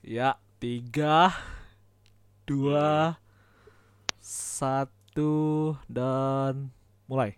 [0.00, 1.28] Ya, tiga,
[2.48, 3.20] dua,
[4.16, 6.72] satu, dan
[7.04, 7.36] mulai.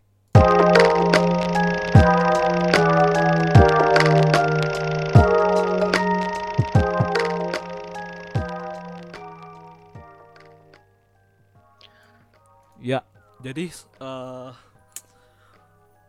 [12.78, 13.02] Ya,
[13.42, 14.50] jadi eh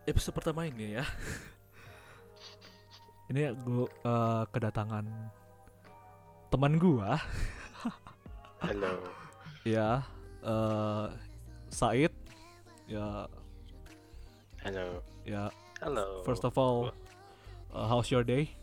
[0.05, 1.05] episode pertama ini ya.
[3.33, 3.89] ini gue
[4.53, 5.41] kedatangan
[6.53, 7.17] teman gua
[8.61, 9.01] Halo.
[9.65, 10.05] ya
[10.45, 11.05] eh
[11.73, 12.13] Said
[12.85, 13.25] ya
[14.61, 15.01] Halo.
[15.25, 15.49] ya
[15.81, 16.21] Halo.
[16.21, 16.93] first of all
[17.73, 18.53] uh, how's your day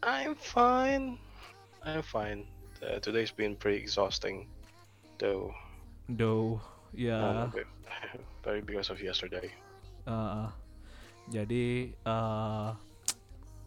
[0.00, 1.20] I'm fine.
[1.84, 2.48] I'm fine.
[2.80, 4.48] Uh, today's been pretty exhausting,
[5.20, 5.52] though.
[6.08, 6.56] though
[6.96, 7.68] ya um, be-
[8.48, 9.52] very because of yesterday.
[10.08, 10.48] uh,
[11.28, 12.68] jadi eh,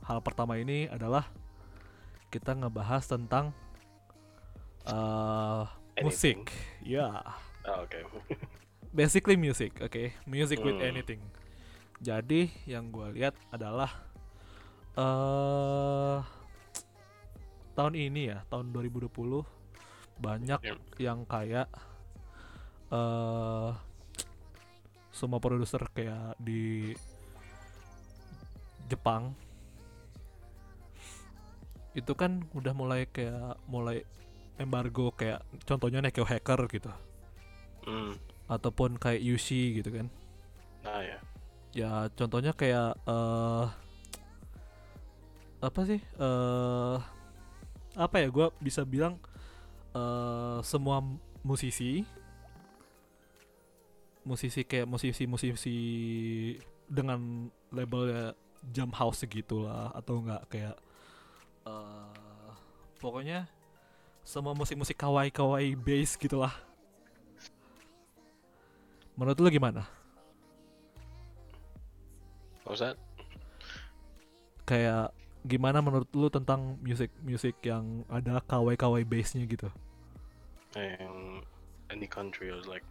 [0.01, 1.29] hal pertama ini adalah
[2.33, 3.53] kita ngebahas tentang
[4.83, 5.63] eh
[6.01, 6.49] musik
[6.81, 7.21] ya
[7.63, 8.01] Oh, okay.
[8.91, 10.89] basically music oke music with Hmm.
[10.89, 11.21] anything
[12.01, 13.93] jadi yang gue lihat adalah
[14.93, 16.19] eh
[17.73, 19.07] tahun ini ya tahun 2020
[20.19, 20.77] banyak Yep.
[20.99, 21.69] yang kayak
[22.89, 23.71] eh
[25.13, 26.91] semua produser kayak di
[28.85, 29.31] Jepang
[31.93, 34.01] itu kan udah mulai kayak mulai
[34.57, 36.91] embargo kayak contohnya Nekio Hacker gitu
[37.83, 38.15] Mm.
[38.47, 40.07] ataupun kayak Yushi gitu kan
[40.87, 41.19] Nah ya.
[41.75, 43.65] ya contohnya kayak eh
[45.59, 46.97] apa sih eh
[47.93, 49.19] apa ya gua bisa bilang
[49.91, 51.03] eh semua
[51.43, 52.07] musisi
[54.23, 55.77] musisi kayak musisi-musisi
[56.87, 58.31] dengan labelnya
[58.71, 60.75] jam house segitulah atau enggak kayak
[61.67, 62.51] eh
[62.99, 63.47] pokoknya
[64.23, 66.53] semua musik-musik kawaii kawaii bass gitulah
[69.19, 69.83] menurut lu gimana
[72.63, 72.95] that?
[74.63, 75.11] kayak
[75.43, 79.67] gimana menurut lu tentang musik musik yang ada kawaii kawaii bassnya gitu
[80.73, 81.45] Um,
[81.93, 82.81] any country was like,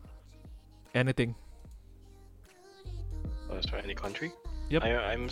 [0.95, 1.35] anything
[3.53, 4.33] oh, sorry, any country?
[4.71, 4.83] Yep.
[4.85, 5.29] I, I'm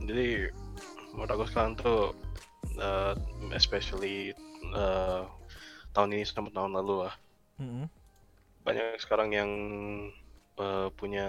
[0.00, 0.48] jadi
[1.14, 2.12] menurut aku sekarang tuh,
[2.78, 3.14] uh,
[3.54, 4.34] especially
[4.74, 5.24] uh,
[5.94, 7.14] tahun ini sama tahun lalu lah.
[7.62, 7.86] Mm-mm.
[8.64, 9.50] banyak sekarang yang
[10.58, 11.26] uh, punya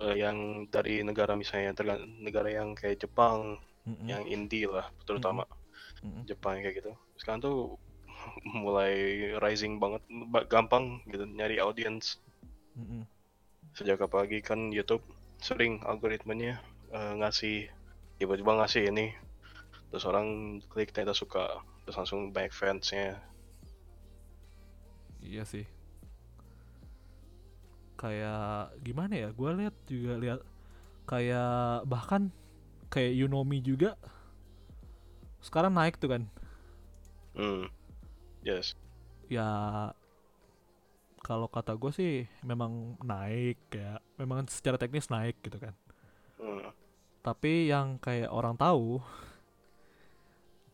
[0.00, 1.76] uh, yang dari negara misalnya
[2.20, 4.06] negara yang kayak Jepang Mm-mm.
[4.08, 5.44] yang indie lah terutama
[6.04, 6.24] Mm-mm.
[6.24, 7.76] Jepang kayak gitu sekarang tuh
[8.64, 8.92] mulai
[9.40, 12.16] rising banget ba- gampang gitu nyari audience
[12.78, 13.04] Mm-mm.
[13.76, 15.04] sejak apalagi kan YouTube
[15.40, 16.60] sering algoritmanya
[16.92, 17.68] uh, ngasih
[18.20, 19.16] tiba-tiba ngasih ini.
[19.88, 21.64] Terus orang klik ternyata suka.
[21.82, 23.16] Terus langsung banyak fansnya.
[25.24, 25.64] Iya sih.
[27.96, 29.28] Kayak gimana ya?
[29.32, 30.40] Gue lihat juga lihat
[31.08, 32.28] kayak bahkan
[32.92, 33.96] kayak Yunomi juga
[35.40, 36.22] sekarang naik tuh kan?
[37.32, 37.72] Hmm.
[38.44, 38.76] Yes.
[39.32, 39.48] Ya
[41.20, 42.12] kalau kata gue sih
[42.44, 45.74] memang naik kayak memang secara teknis naik gitu kan?
[46.40, 46.72] Hmm.
[47.20, 49.00] Tapi yang kayak orang tahu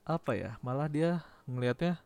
[0.06, 1.98] apa ya malah dia ngelihatnya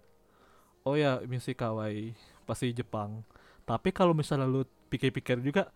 [0.88, 2.16] oh ya musik kawaii
[2.48, 3.22] pasti Jepang.
[3.68, 5.70] Tapi kalau misalnya lu pikir-pikir juga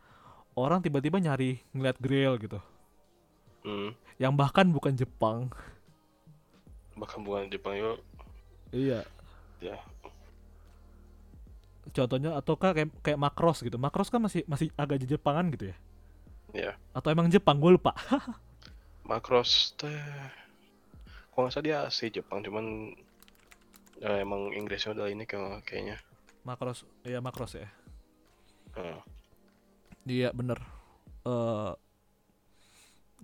[0.56, 2.60] orang tiba-tiba nyari ngeliat grill gitu.
[3.64, 3.96] Hmm.
[4.20, 5.48] yang bahkan bukan Jepang.
[7.00, 7.98] Bahkan bukan Jepang yuk
[8.74, 9.00] iya.
[9.62, 9.80] Ya.
[11.94, 13.80] Contohnya atau kayak kayak makros gitu.
[13.80, 15.76] Makros kan masih masih agak Jepangan gitu ya?
[16.52, 16.72] Ya.
[16.92, 17.56] Atau emang Jepang?
[17.56, 17.96] Gue lupa
[19.04, 20.00] Macross teh
[21.32, 22.66] kalau nggak salah dia asli Jepang cuman
[24.00, 25.96] eh, emang Inggrisnya udah ini kayak kayaknya.
[26.44, 27.68] Makros iya makros ya.
[30.04, 30.58] Iya bener
[31.24, 31.72] eh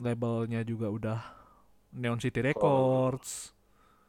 [0.01, 1.19] Labelnya juga udah
[1.93, 3.53] Neon City Records.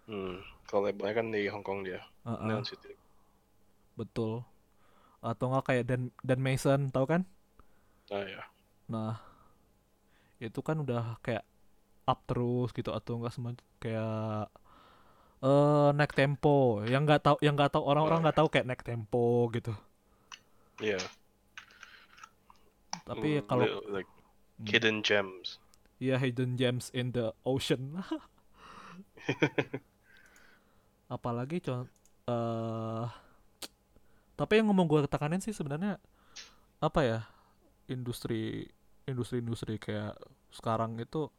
[0.10, 0.42] Hmm.
[0.68, 2.92] kalau labelnya kan di Hong Kong dia Heeh, Neon City.
[4.00, 4.44] Betul.
[5.22, 7.22] Atau nggak kayak Dan, Dan Mason tahu kan?
[8.12, 8.44] Nah ya.
[8.90, 9.16] Nah
[10.42, 11.46] Itu kan udah kayak
[12.12, 13.52] Up terus gitu Atau nggak semua
[13.84, 14.48] Kayak
[15.42, 16.50] eh naik tempo
[16.92, 19.72] yang nggak tahu yang nggak tahu orang-orang nggak tahu kayak naik tempo gitu
[20.82, 20.98] iya
[23.06, 24.12] tapi Hmm, kalau li- like
[24.60, 24.68] Hmm.
[24.72, 25.58] hidden gems
[26.04, 28.04] Iya hidden gems in the ocean.
[31.16, 31.86] Apalagi con
[32.30, 33.06] eh
[34.40, 36.02] tapi yang ngomong gue tekanin sih sebenarnya
[36.82, 37.20] apa ya
[37.92, 38.66] industri
[39.08, 40.16] industri-industri kayak
[40.54, 41.30] sekarang itu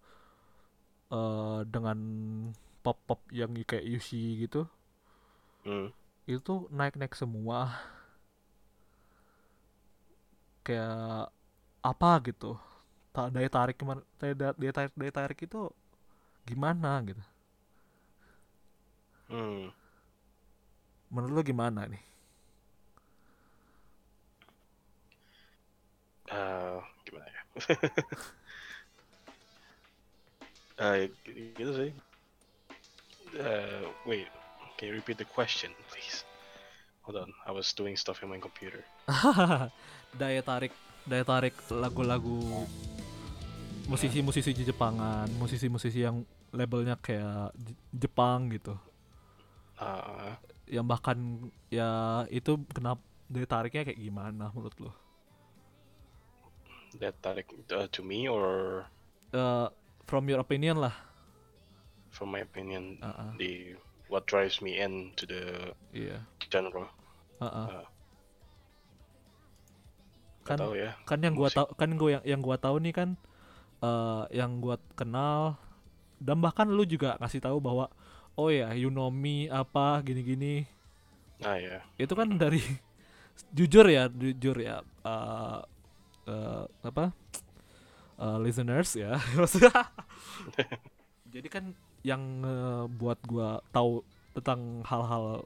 [1.16, 1.98] eh dengan
[2.84, 4.60] pop pop yang kayak Yushi gitu
[5.64, 5.86] Hmm.
[6.34, 7.58] itu naik naik semua
[10.66, 11.30] kayak
[11.90, 12.50] apa gitu
[13.14, 14.34] tak daya tarik gimana daya,
[14.76, 15.60] tarik daya tarik itu
[16.48, 17.22] gimana gitu
[19.28, 19.68] Hmm.
[21.14, 22.02] menurut lu gimana nih
[26.30, 27.42] Eh, gimana ya?
[30.82, 31.90] G- gitu sih.
[33.38, 34.26] Uh, wait,
[34.76, 36.26] can you repeat the question, please?
[37.06, 38.82] Hold on, I was doing stuff in my computer.
[40.20, 40.74] daya tarik
[41.08, 42.68] daya tarik lagu-lagu
[43.88, 47.54] musisi-musisi Jepangan musisi-musisi yang labelnya kayak
[47.90, 48.76] Jepang gitu
[49.82, 50.38] Uh,
[50.70, 51.18] yang bahkan
[51.66, 54.92] ya itu kenapa daya tariknya kayak gimana menurut lo
[57.02, 58.86] that tarik uh, to me or
[59.32, 59.68] Eh,
[60.06, 60.94] from your opinion lah
[62.12, 63.72] from my opinion, Ah, ah, the
[64.12, 66.20] what drives me into the iya
[66.52, 66.84] genre?
[67.40, 67.66] Ah, ah.
[67.72, 67.86] Uh,
[70.42, 70.90] kan tahu ya.
[71.06, 73.08] kan yang gua tahu kan gua yang yang gua tahu nih kan
[73.82, 75.58] eh yang gua kenal
[76.22, 77.90] dan bahkan lu juga ngasih tahu bahwa
[78.38, 80.66] oh ya you know me apa gini-gini
[81.42, 81.82] Ah ya.
[81.98, 82.62] itu kan dari
[83.56, 85.58] jujur ya jujur ya eh
[86.30, 87.10] eh, apa
[88.22, 89.18] eh, listeners ya.
[89.38, 89.90] Maksudnya-
[91.26, 91.64] jadi kan
[92.02, 95.44] yang eh, buat gua tahu tentang hal-hal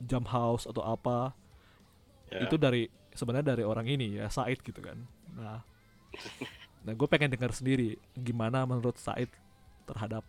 [0.00, 1.32] jam house atau apa
[2.28, 2.44] Ya.
[2.44, 5.00] itu dari sebenarnya dari orang ini ya Said gitu kan.
[5.32, 5.64] Nah
[6.84, 9.32] nah gue pengen dengar sendiri gimana menurut Said
[9.88, 10.20] terhadap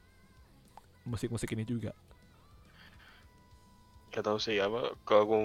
[1.03, 1.91] musik-musik ini juga?
[4.09, 5.39] Gak tahu sih apa kalau gue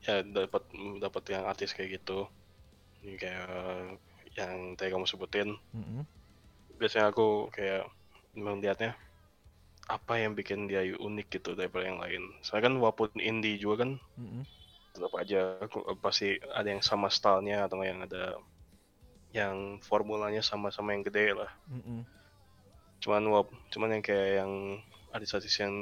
[0.00, 0.62] ya dapat
[1.02, 2.30] dapat yang artis kayak gitu.
[3.18, 3.98] Kayak
[4.36, 6.04] yang tadi kamu sebutin Mm-mm.
[6.76, 7.88] biasanya aku kayak
[8.36, 8.92] melihatnya
[9.86, 13.90] apa yang bikin dia unik gitu daripada yang lain soalnya kan walaupun indie juga kan
[14.20, 14.42] Mm-mm.
[14.92, 18.36] tetap aja aku, pasti ada yang sama stylenya atau yang ada
[19.32, 22.04] yang formulanya sama-sama yang gede lah Mm-mm.
[23.00, 24.52] cuman wap, cuman yang kayak yang
[25.14, 25.74] artis-artis yang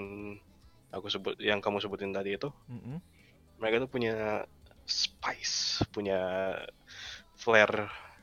[0.95, 3.03] aku sebut yang kamu sebutin tadi itu Mm-mm.
[3.59, 4.45] mereka tuh punya
[4.85, 6.21] spice, punya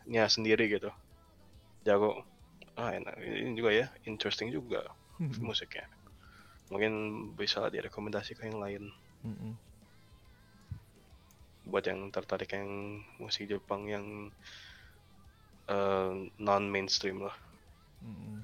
[0.02, 0.90] flair-nya sendiri gitu.
[1.86, 2.26] Jago.
[2.78, 3.14] Ah enak.
[3.22, 4.82] Ini juga ya, interesting juga
[5.46, 5.86] musiknya.
[6.74, 6.94] Mungkin
[7.38, 8.84] bisa direkomendasi ke yang lain.
[9.22, 9.54] Mm-mm.
[11.70, 14.06] Buat yang tertarik yang musik Jepang yang
[15.70, 16.12] eh,
[16.42, 17.36] non mainstream lah.
[18.02, 18.42] Mm-mm.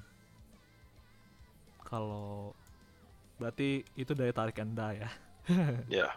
[1.82, 2.54] Kalau
[3.40, 5.08] berarti itu daya tarik anda ya.
[5.88, 6.12] Ya,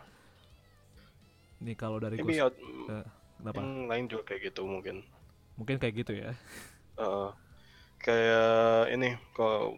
[1.64, 2.52] Nih kalau dari maybe out,
[3.40, 3.62] kenapa?
[3.64, 5.06] yang lain juga kayak gitu mungkin.
[5.62, 6.34] Mungkin kayak gitu ya.
[7.00, 7.30] Eh,
[8.06, 9.78] kayak ini kalau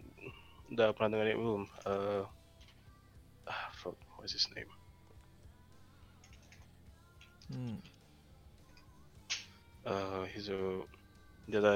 [0.71, 1.63] udah pernah dengerin belum?
[1.87, 2.23] Eh,
[3.47, 4.67] ah, fuck, what's his name?
[7.51, 7.75] Hmm.
[9.85, 10.59] Eh, he's a
[11.47, 11.75] dia ada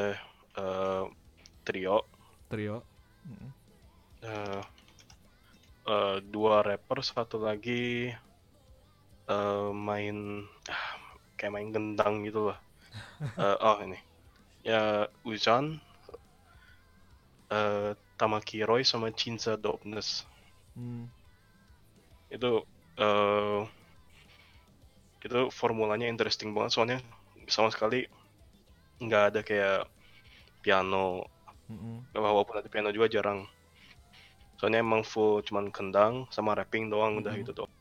[0.59, 1.05] eh,
[1.67, 1.97] trio,
[2.49, 2.87] Trio.
[3.27, 3.51] Mm-mm.
[4.21, 4.61] eh,
[5.93, 8.13] eh, dua rapper, satu lagi
[9.33, 10.17] eh, main
[10.71, 10.85] ah,
[11.37, 12.57] kayak main gendang gitu lah.
[13.37, 13.97] Eh, oh ini,
[14.63, 15.65] ya Uzan,
[17.51, 20.09] eh, Tamaki Roy sama Cinza Dopeness.
[20.75, 21.05] Hmm.
[22.35, 22.47] itu
[22.99, 23.61] eh
[25.25, 26.97] itu formulanya interesting banget soalnya
[27.55, 27.99] sama sekali
[29.05, 29.77] nggak ada kayak
[30.63, 31.05] piano
[31.69, 32.07] Mm-mm.
[32.25, 33.39] walaupun ada piano juga jarang
[34.59, 37.41] soalnya emang full cuman kendang sama rapping doang udah Mhm.
[37.41, 37.73] gitu doang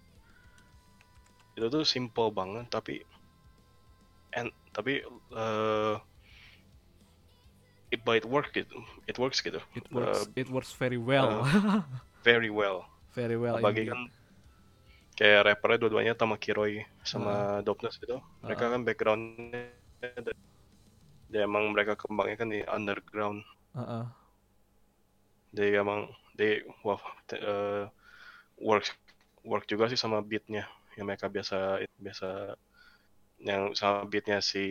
[1.58, 2.94] itu tuh simple banget tapi
[4.34, 5.00] and tapi
[5.32, 5.94] eh
[7.88, 8.76] it but it work gitu
[9.08, 10.28] it works gitu It works.
[10.36, 11.46] Eh, it works very well.
[12.20, 12.84] very well
[13.16, 13.56] very well.
[13.56, 13.94] apalagi indeed.
[13.94, 14.00] kan
[15.16, 18.72] kayak rappernya dua-duanya Tamaki Roy sama Dopness itu mereka Uh-uh.
[18.76, 19.64] kan backgroundnya
[21.26, 23.40] dia emang mereka kembangnya kan di underground
[23.72, 24.04] Uh-uh.
[25.56, 27.88] dia emang dia wah te- eh,
[28.60, 28.84] work
[29.40, 30.68] work juga sih sama beatnya
[30.98, 32.58] yang mereka biasa biasa
[33.50, 34.62] yang sama beatnya si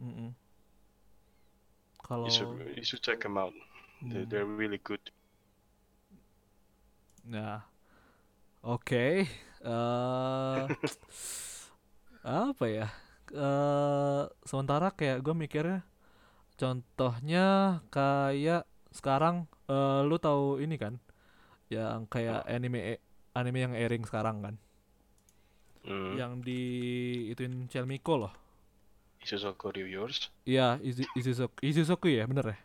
[0.00, 0.34] Mm-mm.
[2.06, 3.54] Kalau you should, you should check them out
[4.10, 4.30] They- Hmm.
[4.30, 5.00] they're really good
[7.24, 7.60] Nah,
[8.62, 9.26] oke.
[9.64, 10.64] Eh,
[12.24, 12.86] apa ya?
[13.34, 15.80] Eh, sementara kayak gue mikirnya,
[16.60, 17.46] contohnya
[17.94, 18.62] kayak
[18.94, 19.36] sekarang,
[19.70, 20.94] eh, lu tahu ini kan,
[21.72, 22.98] yang kayak anime
[23.38, 24.54] anime yang airing sekarang kan,
[25.86, 26.12] hmm.
[26.14, 26.60] yang di
[27.30, 28.34] ituin Chelmiko loh.
[29.18, 32.58] Isuzoku Reviewers Iya, Izu- Izuzoku, Izuzoku ya, bener ya?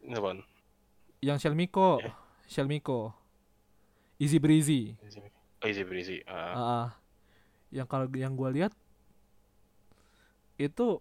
[0.00, 0.40] Ini apaan?
[1.20, 2.14] yang Shelmiko Eh.
[2.46, 3.12] Shelmiko
[4.16, 4.96] Easy Breezy
[5.60, 6.24] Oh, easy breezy.
[6.24, 6.88] Ah, Ah, ah.
[7.68, 8.72] yang kalau yang gua lihat
[10.56, 11.00] itu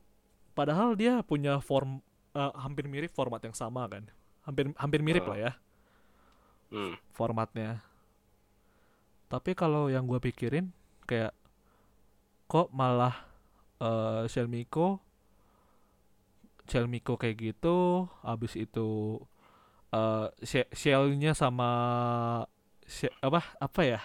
[0.51, 4.03] padahal dia punya form eh, hampir mirip format yang sama kan
[4.43, 5.29] hampir hampir mirip Ah.
[5.31, 5.51] lah ya
[6.71, 6.93] hmm.
[7.11, 7.79] formatnya
[9.27, 10.75] tapi kalau yang gua pikirin
[11.09, 11.33] kayak
[12.45, 13.25] kok malah
[13.79, 15.01] eh Shelmiko
[16.65, 19.17] Shelmiko kayak gitu habis itu
[19.89, 21.69] eh she- shellnya sama
[22.85, 24.01] she- apa apa ya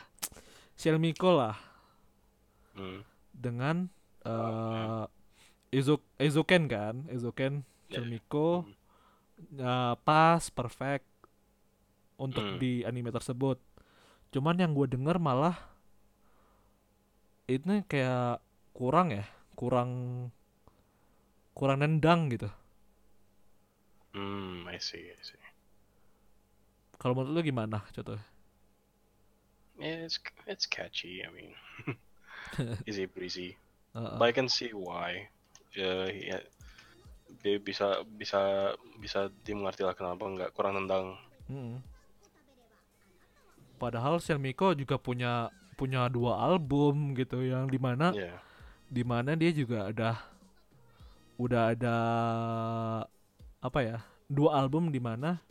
[0.75, 1.57] Shelmiko lah
[2.73, 3.05] Hmm.
[3.31, 3.87] dengan
[4.25, 5.05] eh
[5.71, 8.01] Izuk Izuken kan Izuken Ya.
[8.01, 8.75] Shelmiko Hmm.
[9.55, 11.05] eh, pas perfect
[12.17, 12.59] untuk Hmm.
[12.59, 13.61] di anime tersebut
[14.31, 15.55] cuman yang gue denger malah
[17.49, 18.41] ini kayak
[18.73, 19.25] kurang ya
[19.55, 19.91] kurang
[21.55, 22.49] kurang nendang gitu
[24.15, 25.43] Hmm, I see, I see.
[27.03, 28.19] kalau menurut lu gimana contoh
[29.75, 31.27] Yeah, it's it's catchy.
[31.27, 31.51] I mean,
[32.89, 33.59] easy breezy.
[33.91, 34.17] Heeh.
[34.23, 35.27] But I can see why.
[35.75, 36.39] Ya, ya,
[37.43, 38.71] dia bisa bisa
[39.03, 41.19] bisa dimengerti lah kenapa nggak kurang nendang.
[41.51, 41.83] Mm-mm.
[43.77, 48.39] padahal Shelmiko juga punya punya dua album gitu yang di mana Ya,
[48.87, 50.11] di mana dia juga ada
[51.35, 51.97] udah ada
[53.59, 53.99] apa ya
[54.31, 55.43] dua album di mana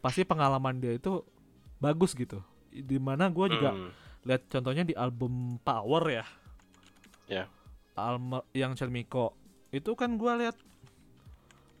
[0.00, 1.20] pasti pengalaman dia itu
[1.76, 2.40] bagus gitu.
[2.70, 3.90] Di mana gue juga Hmm,
[4.24, 6.24] lihat contohnya di album Power ya.
[7.28, 7.44] Ya.
[7.94, 9.36] Alma yang Chelmiko
[9.70, 10.56] itu kan gue lihat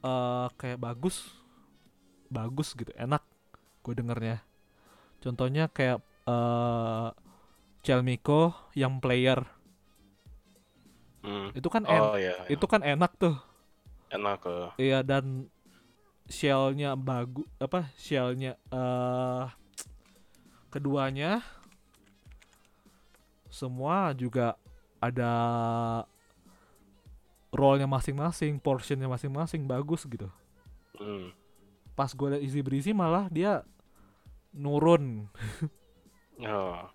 [0.00, 1.32] eh kayak bagus
[2.28, 3.24] bagus gitu enak
[3.80, 4.44] gue dengernya.
[5.20, 7.08] Contohnya kayak eh
[7.80, 9.40] Chelmiko yang player
[11.24, 11.56] hmm.
[11.56, 13.36] itu kan en- Oh ya, itu kan enak tuh
[14.10, 14.56] enak ke.
[14.82, 15.46] Iya dan
[16.26, 19.44] shellnya bagus apa shellnya eh
[20.70, 21.42] keduanya
[23.50, 24.54] semua juga
[25.02, 25.32] ada
[27.50, 30.30] role-nya masing-masing, portionnya masing-masing bagus gitu.
[30.94, 31.34] Hmm.
[31.98, 33.66] Pas gue liat Easy Breezy malah dia
[34.54, 35.26] nurun.
[36.40, 36.88] Oh,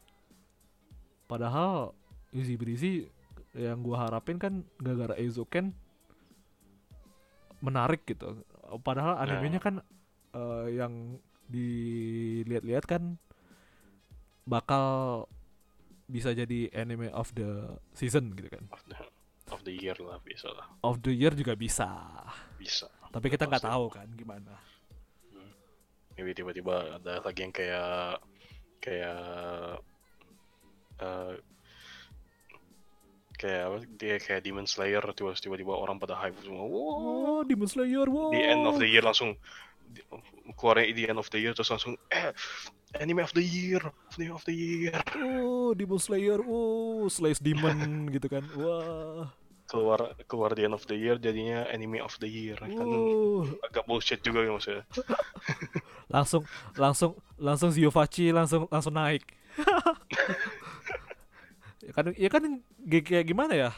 [1.26, 1.94] Padahal
[2.36, 3.08] Easy Breezy
[3.56, 5.72] yang gua harapin kan gara-gara Eizouken
[7.64, 8.44] menarik gitu.
[8.84, 9.80] Padahal animenya kan
[10.36, 11.18] eh, yang
[11.50, 13.18] dilihat-lihat kan
[14.46, 15.26] bakal
[16.06, 18.66] bisa jadi anime of the season gitu kan.
[18.70, 18.98] of the
[19.50, 20.70] of the year lah bisa lah.
[20.86, 21.90] Of the year juga bisa.
[22.58, 22.90] Bisa.
[23.10, 24.54] Tapi kita nggak tahu kan gimana.
[26.16, 28.22] Maybe tiba-tiba ada lagi yang kayak
[28.80, 29.82] kayak
[30.98, 31.34] eh
[33.36, 37.68] kayak apa dia kayak Demon Slayer tiba- tiba-tiba orang pada hype semua wow Oh, Demon
[37.68, 38.32] Slayer, wow.
[38.32, 39.36] di end of the year langsung
[40.56, 42.32] keluarnya di end of the year terus langsung eh
[42.96, 43.84] anime of the year
[44.16, 47.76] anime of the year Oh, Demon Slayer, oh, Slice Demon
[48.16, 48.44] gitu kan.
[48.56, 49.28] Wah.
[49.66, 53.50] keluar keluar di end of the year jadinya anime of the year kan Oh.
[53.66, 54.86] agak bullshit juga ya maksudnya
[56.14, 59.26] langsung langsung langsung Ziofachi langsung langsung naik
[61.96, 62.44] kan ya kan
[62.86, 63.72] kayak gimana ya?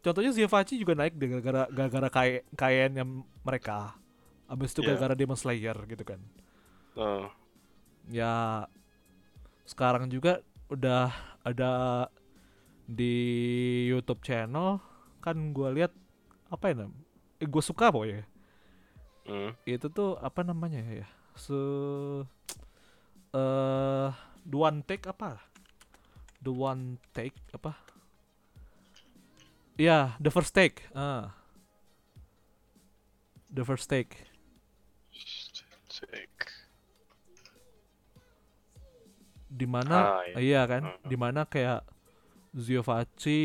[0.00, 3.04] Contohnya Ziofachi juga naik deh gara-gara gara-gara kain kainnya
[3.44, 3.92] mereka.
[4.48, 4.96] Abis itu Iya.
[4.96, 6.20] gara-gara Demon Slayer gitu kan.
[6.96, 7.26] Eh,
[8.10, 8.64] ya
[9.68, 10.40] sekarang juga
[10.72, 11.12] udah
[11.44, 12.08] ada
[12.88, 13.14] di
[13.86, 14.80] YouTube channel
[15.20, 15.92] kan gua lihat
[16.48, 16.92] apa ya nam?
[17.38, 18.24] Eh, gue suka pokoknya.
[19.28, 21.06] Hmm, itu tuh apa namanya ya?
[21.38, 21.54] Se
[23.30, 24.08] eh
[24.42, 25.38] the one take apa
[26.40, 27.76] the one take apa?
[29.76, 31.32] Ya the first take ah.
[33.48, 34.14] The first take.
[35.90, 36.30] Sick.
[39.50, 40.38] di mana Ah, iya.
[40.38, 40.82] iya kan?
[40.86, 41.02] Hmm.
[41.04, 41.82] di mana kayak
[42.54, 43.42] Ziofachi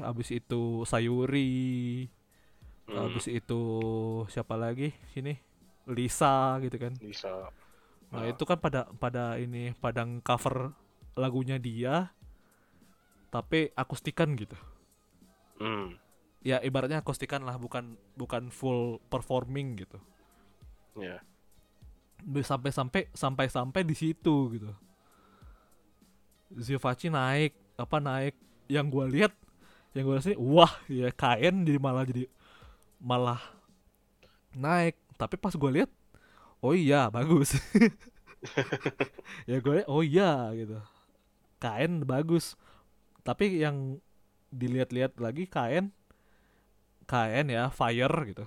[0.00, 2.04] abis itu Sayuri
[2.86, 3.62] Hmm, abis itu
[4.30, 4.94] siapa lagi?
[5.10, 5.34] Sini
[5.90, 6.94] Lisa gitu kan?
[6.94, 7.50] Bisa
[8.14, 8.30] Nah Ah.
[8.30, 10.70] itu kan pada pada ini pada cover
[11.16, 12.14] lagunya dia,
[13.36, 14.56] tapi akustikan gitu.
[15.60, 15.98] hmm,
[16.50, 17.84] Ya ibaratnya akustikan lah, bukan
[18.20, 19.98] bukan full performing gitu.
[20.96, 21.20] ya.
[22.42, 24.70] Sampai sampai sampai sampai di situ gitu.
[26.54, 28.34] Ziofachi naik apa naik.
[28.66, 29.32] Yang gua lihat
[29.94, 32.24] yang gua sih wah ya kain jadi malah jadi
[33.02, 33.40] malah
[34.56, 34.96] naik.
[35.20, 35.90] Tapi pas gua lihat
[36.64, 37.54] oh iya bagus.
[39.48, 40.78] Ya gue oh iya gitu.
[41.62, 42.56] Kain bagus
[43.28, 43.76] tapi yang
[44.60, 45.86] dilihat-lihat lagi kain
[47.10, 48.44] kain ya fire gitu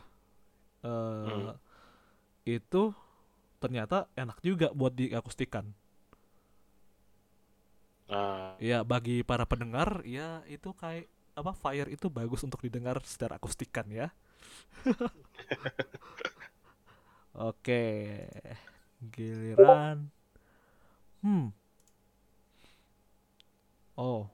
[0.86, 1.60] eh Hmm.
[2.48, 2.84] itu
[3.64, 5.66] ternyata enak juga buat diakustikan.
[8.10, 11.08] Ah, Ya bagi para pendengar ya itu kayak
[11.40, 14.12] apa Fire itu bagus untuk didengar secara akustikan ya.
[17.34, 17.80] Oke,
[19.14, 20.12] giliran.
[21.22, 21.50] Hmm.
[23.98, 24.30] Oh.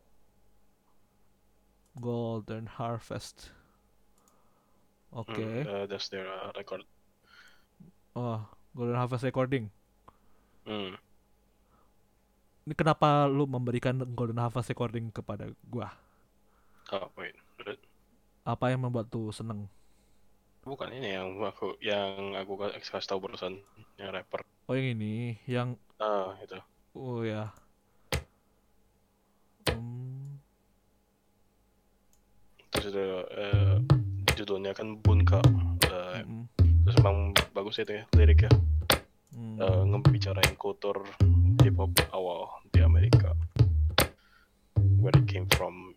[2.00, 3.52] Golden Harvest.
[5.12, 5.64] Oke.
[5.64, 6.84] hmm, uh, that's their uh, record.
[8.16, 8.42] Oh,
[8.76, 9.72] Golden Harvest Recording.
[10.66, 10.96] Hmm.
[12.66, 15.94] Ini kenapa lu memberikan Golden Harvest Recording kepada gua?
[16.92, 17.36] Oh wait,
[18.46, 19.70] Apa yang membuat lu seneng?
[20.70, 23.54] bukan ini yang aku yang aku ka- kasih tahu barusan
[24.02, 24.42] yang rapper.
[24.70, 26.58] Oh yang ini, yang Ah itu.
[26.96, 27.54] oh ya.
[29.68, 30.38] Hmm,
[32.72, 33.02] Terus itu
[33.34, 33.76] eh,
[34.38, 35.42] judulnya kan Bunka.
[35.90, 36.46] Eh, mm,
[36.86, 38.52] terus emang bagus itu ya liriknya.
[39.34, 39.58] mm.
[39.62, 41.06] Eh, ngebicarain kultur
[41.66, 43.34] hip hop awal di Amerika.
[45.02, 45.94] Where it came from.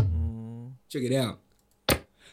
[0.00, 0.76] Hmm.
[0.88, 1.49] Check it out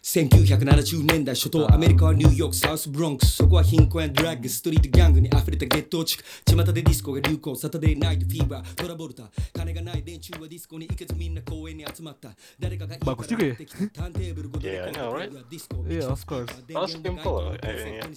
[0.07, 13.49] 1970年代初頭アメリカはニューヨークサウスブロンクスそこは貧困やドラッグストリートギャングに溢れたゲット地区巷でディスコが流行サタデーナイトフィーバートラボルタ金がない連中はディスコに行けずみんな公園に集まった誰かがいいから Bagus juga ya?
[13.49, 15.29] 持ってきたターンテーブルごとで Yeah, I know, right?
[15.29, 16.55] ディスコ Iya, of course.
[16.73, 18.07] Oh, simple lah, eh, iya.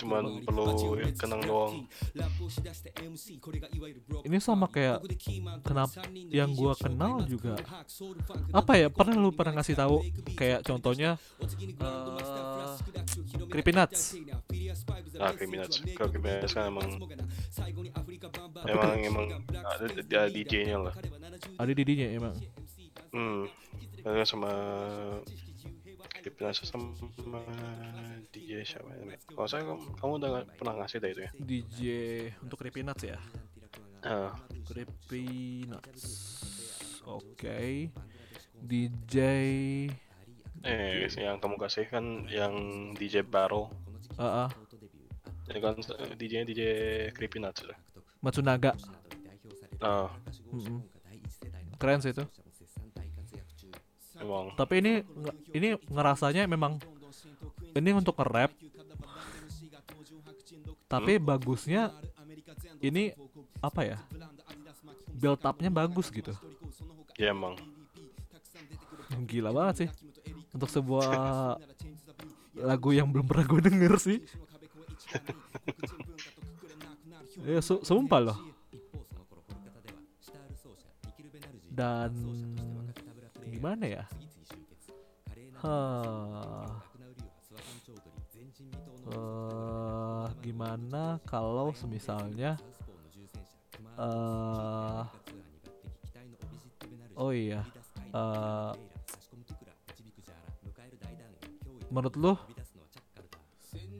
[0.00, 1.84] Cuman perlu kenang doang.
[4.24, 5.04] Ini sama kayak
[5.64, 6.00] kenapa
[6.32, 7.60] yang gua kenal juga
[8.52, 10.00] apa ya pernah lu pernah ngasih tahu
[10.32, 11.48] kayak contohnya eh
[13.46, 14.16] Creepy Nuts
[15.20, 15.84] Ah, Creepy Nuts.
[15.92, 16.88] Kalau Creepy Nuts kan emang
[18.64, 20.94] emang emang ada, ada DJ-nya lah.
[21.56, 22.34] ada didinya emang
[23.10, 23.50] Hmm.
[24.00, 24.50] Kan sama
[26.14, 26.94] Creepy Nuts sama
[28.30, 29.18] DJ siapa ya?
[29.26, 31.30] Kalau saya kamu, kamu udah pernah ngasih dah itu ya?
[31.36, 31.80] DJ
[32.40, 33.18] untuk Creepy Nuts ya
[34.00, 34.32] Ah,
[34.64, 35.24] Creepy
[35.66, 36.04] Nuts
[37.02, 37.90] oke
[38.56, 39.16] DJ
[40.60, 42.52] eh yang kamu kasih kan yang
[42.92, 43.72] DJ Battle.
[44.20, 44.48] ah ah,
[45.48, 46.62] Ini kan eh, DJ DJ
[47.16, 47.76] Creepy Nuts ya.
[48.20, 48.76] Matsunaga.
[49.80, 50.12] Ah,
[50.52, 50.84] Mm-mm.
[51.80, 52.20] keren sih itu.
[54.20, 54.52] Emang.
[54.52, 54.92] Tapi ini
[55.56, 56.76] ini ngerasanya memang
[57.72, 58.52] ini untuk nge-rap.
[60.84, 61.88] Tapi bagusnya
[62.84, 63.16] ini
[63.64, 63.98] apa ya?
[65.16, 66.36] Build up-nya bagus gitu.
[67.16, 67.56] Ya emang.
[69.24, 69.90] Gila banget sih
[70.54, 71.56] untuk sebuah
[72.70, 74.18] lagu yang belum pernah gue denger sih.
[77.40, 78.38] Ya su- sumpah loh.
[81.72, 82.12] Dan
[83.48, 84.04] gimana ya?
[85.64, 86.68] Hah.
[89.10, 92.54] Eh, gimana kalau semisalnya
[94.00, 95.04] eh
[97.18, 97.66] oh iya
[98.14, 98.72] eh
[101.90, 102.32] menurut lu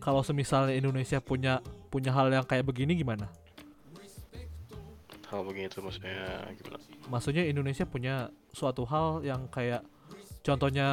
[0.01, 1.61] kalau semisalnya Indonesia punya
[1.93, 3.29] punya hal yang kayak begini gimana?
[5.31, 6.83] hal begitu maksudnya gimana?
[7.07, 8.15] Maksudnya Indonesia punya
[8.51, 9.87] suatu hal yang kayak
[10.43, 10.89] contohnya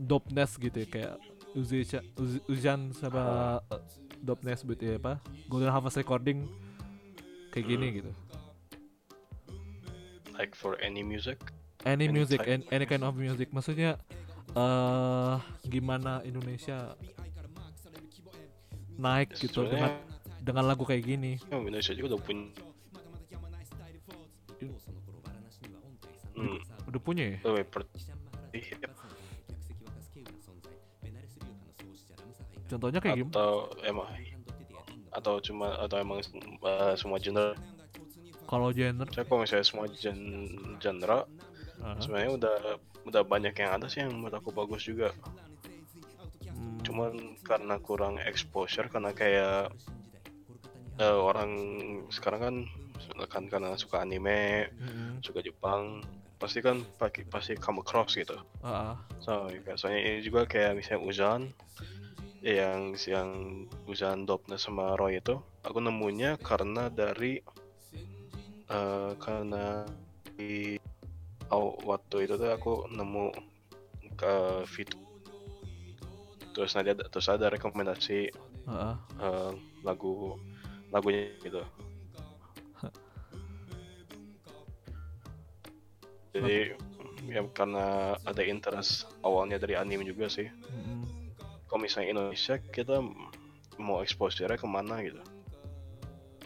[0.00, 1.14] Dopness gitu ya kayak
[1.52, 2.00] Uzi-
[2.48, 3.80] Uzian sama eh,
[4.24, 5.20] Dopness gitu ya apa
[5.52, 6.48] Golden Harvest Recording
[7.52, 8.10] kayak gini gitu.
[10.32, 11.36] Like for any music?
[11.84, 13.52] Any Any music, any, any kind of music.
[13.52, 14.00] Maksudnya
[14.52, 16.92] eh gimana Indonesia
[19.00, 19.96] naik gitu dengan
[20.42, 21.32] dengan lagu kayak gini.
[21.48, 22.44] ya, Indonesia juga udah punya.
[26.32, 26.58] Hmm.
[26.90, 27.38] Udah punya ya?
[32.72, 33.32] Contohnya kayak gimana?
[33.36, 33.52] atau
[33.84, 34.08] emang
[35.12, 36.24] atau cuma atau emang
[36.64, 37.52] uh, semua genre
[38.48, 40.48] Kalau genre saya kalau misalnya semua gen
[40.80, 41.28] genre
[41.84, 42.56] ah, sebenarnya udah
[43.06, 45.10] udah banyak yang ada sih yang menurut aku bagus juga.
[46.52, 47.12] Hmm, cuman
[47.42, 49.72] karena kurang exposure karena kayak
[51.00, 51.50] eh, orang
[52.12, 52.56] sekarang kan
[53.28, 56.00] kan karena suka anime mm-mm, suka Jepang
[56.38, 58.34] pasti kan pakai pasti come across gitu.
[58.62, 61.42] Ah, ah, so kayak- soalnya ini juga kayak misalnya Uzan
[62.42, 63.30] yang yang
[63.86, 67.38] Uzan Dopna sama Roy itu aku nemunya karena dari
[68.66, 69.86] eh, karena
[70.34, 70.74] di
[71.52, 73.28] aw- waktu itu tuh aku nemu
[74.16, 74.34] ke
[74.72, 74.98] video
[76.52, 78.28] terus ada terus ada rekomendasi
[78.68, 78.96] ah.
[79.20, 79.52] eh,
[79.84, 80.36] lagu
[80.92, 81.60] lagunya gitu
[86.32, 86.76] jadi
[87.28, 91.00] ya karena ada interest awalnya dari anime juga sih mm-mm.
[91.68, 93.00] kalau misalnya Indonesia kita
[93.80, 95.20] mau exposure-nya ke mana gitu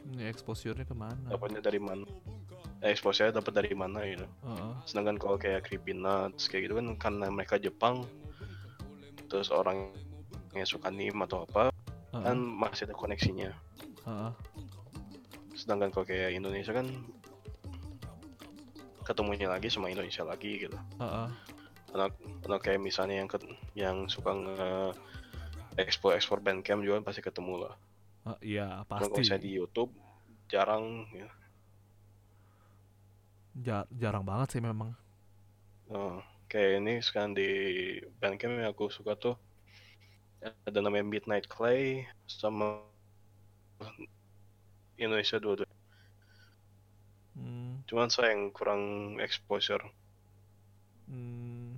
[0.07, 1.19] Ini exposure-nya ke mana?
[1.27, 2.36] dapatnya dari mana eh,
[2.83, 4.71] exposure dapat dari mana gitu Heeh.
[4.85, 8.05] sedangkan kalau kayak Creepy Nuts kayak gitu kan karena mereka Jepang
[9.27, 9.91] terus orang
[10.53, 11.73] yang suka anime atau apa
[12.13, 13.51] heeh, kan masih ada koneksinya
[14.05, 14.33] heeh.
[15.53, 16.87] sedangkan kalau kayak Indonesia kan
[19.03, 21.29] ketemunya lagi sama Indonesia lagi gitu heeh.
[21.89, 22.07] karena,
[22.43, 24.71] karena kayak misalnya yang ke- yang suka nge
[25.77, 27.75] ekspor ekspor Bandcamp juga pasti ketemu lah
[28.27, 29.21] Ah, Iya Karena kalau pasti.
[29.23, 29.91] misalnya di YouTube
[30.51, 31.31] jarang ya.
[33.65, 34.91] Ja- jarang banget sih memang.
[35.99, 36.17] Oh,
[36.51, 37.49] kayak ini sekarang di
[38.21, 39.35] Bandcamp yang aku suka tuh
[40.69, 42.67] ada namanya Midnight Clay sama
[44.99, 45.67] Indonesia dua-dua.
[47.37, 48.83] Hmm, Cuman sayang kurang
[49.27, 49.83] exposure.
[51.09, 51.77] hmm.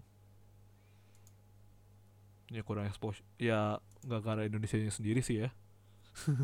[2.49, 3.21] Ya kurang expose.
[3.37, 3.77] Ya
[4.09, 5.49] nggak karena Indonesia sendiri sih ya.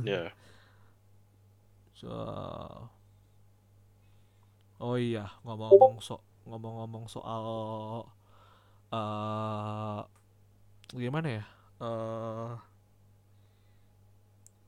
[0.02, 0.32] ya,
[2.00, 2.90] So,
[4.84, 7.44] oh iya ngomong-ngomong so ngomong-ngomong soal
[8.92, 10.00] eh
[10.92, 11.44] gimana ya?
[11.80, 12.52] eh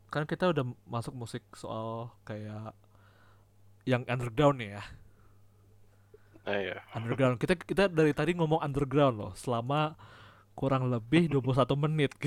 [0.08, 2.72] kan kita udah masuk musik soal kayak
[3.84, 4.80] yang underground ya.
[6.48, 6.80] ya.
[6.96, 7.36] Underground.
[7.36, 9.92] Kita kita dari tadi ngomong underground loh selama
[10.56, 12.16] kurang lebih 21 menit.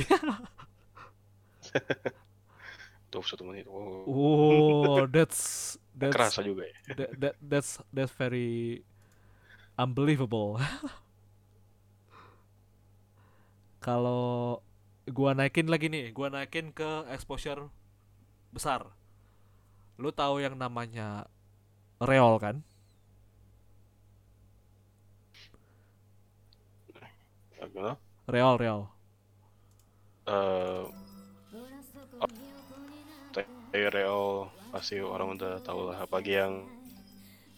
[3.12, 3.66] 21 menit.
[3.68, 6.78] Oh, oh, that's that's kerasa juga ya.
[6.96, 8.86] that, that that's that's very
[9.76, 10.62] unbelievable.
[13.86, 14.62] Kalau
[15.10, 17.68] gua naikin lagi nih, gua naikin ke exposure
[18.54, 18.86] besar.
[20.00, 21.28] Lu tahu yang namanya
[22.00, 22.64] reol kan?
[28.30, 28.82] Reol, reol.
[33.72, 36.54] Real pasti orang udah tahu lah apalagi yang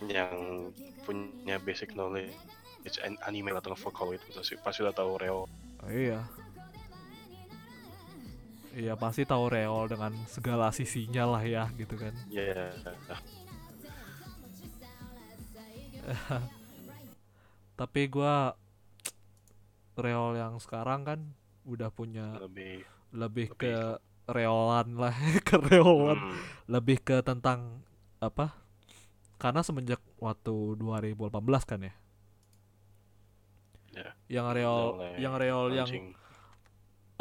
[0.08, 0.72] yang
[1.04, 2.36] punya basic knowledge
[3.04, 5.48] an- anime atau vokal itu pasti pasti udah tahu Real
[5.82, 6.22] Oh, iya.
[8.72, 12.14] Iya pasti tahu reol dengan segala sisinya lah ya gitu kan.
[12.32, 12.72] ya
[17.80, 18.54] Tapi gua
[19.98, 21.20] reol yang sekarang kan
[21.68, 23.76] udah punya lebih lebih Lebih ke
[24.32, 25.14] reolan lah
[25.48, 26.38] ke reolan hmm,
[26.72, 27.84] lebih ke tentang
[28.22, 28.56] apa
[29.42, 31.94] karena semenjak waktu 2018 kan ya?
[33.92, 36.06] Ya, yang reol mulai yang reol yang launching.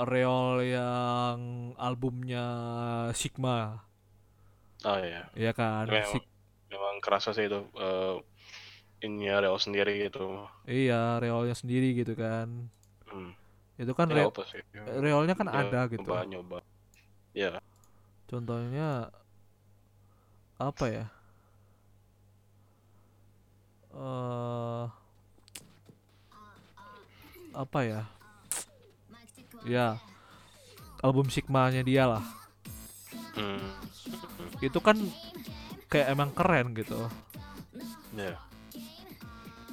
[0.00, 1.38] reol yang
[1.76, 2.46] albumnya
[3.12, 3.84] Sigma.
[4.86, 5.84] Ah ya ya kan?
[5.90, 6.08] Memang.
[6.14, 6.30] Sig-
[6.70, 8.14] memang kerasa sih itu eh
[9.02, 10.46] ini Real sendiri gitu.
[10.68, 12.70] Iya reolnya sendiri gitu kan.
[13.10, 13.34] Hmm.
[13.80, 16.04] itu kan re- apa sih reolnya kan ada gitu.
[16.04, 16.58] nyoba nyoba
[17.30, 17.62] ya
[18.26, 19.10] contohnya
[20.60, 21.06] apa ya?
[23.96, 24.84] Eh
[27.50, 28.02] apa ya?
[29.64, 29.98] Ya
[31.00, 32.24] album Sigma-nya dia lah.
[33.34, 33.72] Hmm.
[34.60, 35.00] itu kan
[35.88, 37.08] kayak emang keren gitu.
[38.12, 38.36] Ya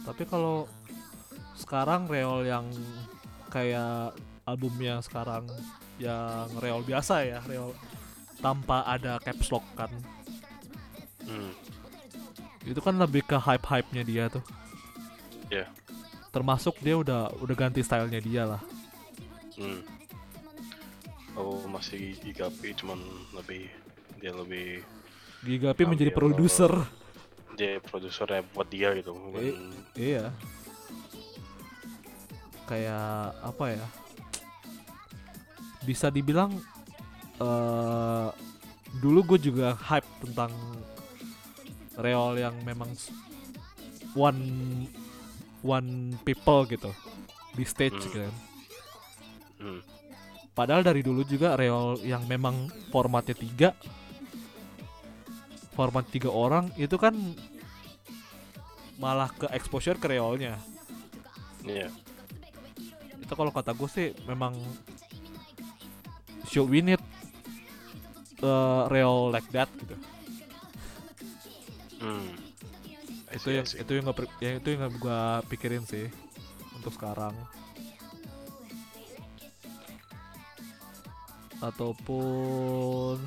[0.07, 0.71] tapi kalau
[1.59, 2.63] sekarang reol yang
[3.51, 4.15] kayak
[4.47, 5.43] albumnya sekarang
[5.97, 7.73] yang reol biasa ya reol
[8.37, 9.89] tanpa ada caps lock kan
[11.25, 11.51] hmm.
[12.69, 14.45] itu kan lebih ke hype hype nya dia tuh
[15.49, 15.65] ya
[16.29, 18.61] termasuk dia udah udah ganti stylenya dia lah
[19.57, 19.81] hmm.
[21.33, 23.01] oh masih Gigapi cuman
[23.33, 23.73] lebih
[24.21, 24.85] dia lebih
[25.41, 26.73] Gigapi menjadi produser
[27.57, 29.53] dia produsernya buat dia gitu bukan Eh.
[29.97, 30.29] iya
[32.69, 33.85] kayak apa ya
[35.87, 36.51] bisa dibilang
[37.39, 38.27] eh
[38.99, 40.51] dulu gue juga hype tentang
[41.95, 42.91] reol yang memang
[44.11, 44.41] one
[45.63, 46.91] one people gitu
[47.55, 48.13] di stage Hmm.
[48.13, 48.33] kan
[49.63, 49.81] hmm.
[50.57, 53.69] Padahal dari dulu juga reol yang memang formatnya tiga
[55.77, 57.13] Format tiga orang itu kan
[58.97, 60.57] Malah ke exposure ke reolnya
[61.61, 61.93] Iya.
[63.21, 64.57] Itu kalau kata gue sih memang
[66.57, 66.97] Should we need
[68.41, 69.93] uh, reol like that gitu
[71.97, 72.29] Hmm.
[73.33, 76.05] Itu see, I yang itu yang gak, yang itu yang gue pikirin sih
[76.77, 77.33] Untuk sekarang
[81.61, 83.17] Ataupun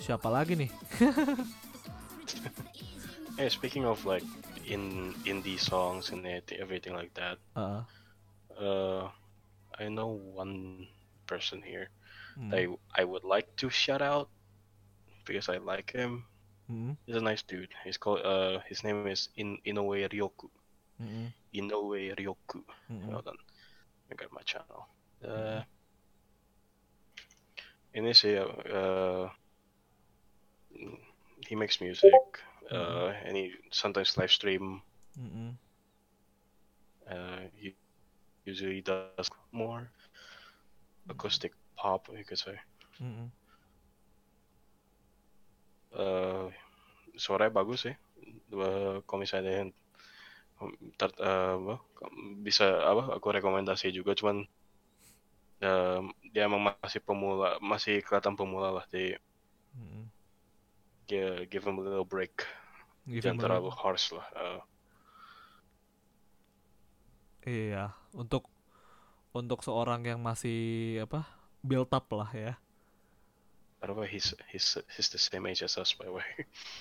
[0.00, 0.72] Siapa lagi nih?
[3.36, 4.24] Hey, speaking of like
[4.64, 6.24] in indie songs and
[6.56, 7.84] everything like that, Ah,
[8.56, 9.12] uh,
[9.76, 10.88] I know one
[11.26, 11.90] person here
[12.36, 12.50] Hmm.
[12.50, 12.66] that I,
[13.02, 14.28] I would like to shout out
[15.26, 16.24] because I like him.
[16.70, 16.96] Mm-mm.
[17.06, 17.70] He's a nice dude.
[17.84, 20.48] He's called uh his name is In Inoue Ryoku.
[21.02, 21.32] Mm-mm.
[21.54, 22.62] Inoue Ryoku.
[22.90, 23.12] Mm-mm.
[23.12, 23.36] Hold on.
[24.10, 24.86] I got my channel.
[25.24, 25.62] Uh,
[27.96, 29.26] ini sih uh,
[31.48, 32.12] he makes music
[32.70, 34.82] uh, and he sometimes live stream.
[35.18, 35.56] Mm-mm.
[37.10, 37.74] Uh, he
[38.44, 39.90] usually does more
[41.08, 42.56] acoustic pop, you could say.
[43.02, 43.30] Mm-mm.
[45.96, 46.52] Uh,
[47.16, 47.96] suaranya bagus sih.
[48.50, 49.70] Dua kalau misalnya yang
[50.98, 51.74] ter- uh, apa,
[52.46, 54.36] bisa apa aku rekomendasi juga cuman
[55.62, 59.20] um, dia emang masih pemula masih kelihatan pemula lah jadi
[59.78, 60.10] Mm-mm.
[61.08, 62.46] give, give him a little break
[63.08, 64.60] Give jangan him a terlalu harsh lah Uh,
[67.46, 68.42] Iya, untuk
[69.36, 71.28] untuk seorang yang masih apa
[71.60, 72.54] build up lah ya.
[73.76, 76.24] by the way he's he's he's the same age as us by the way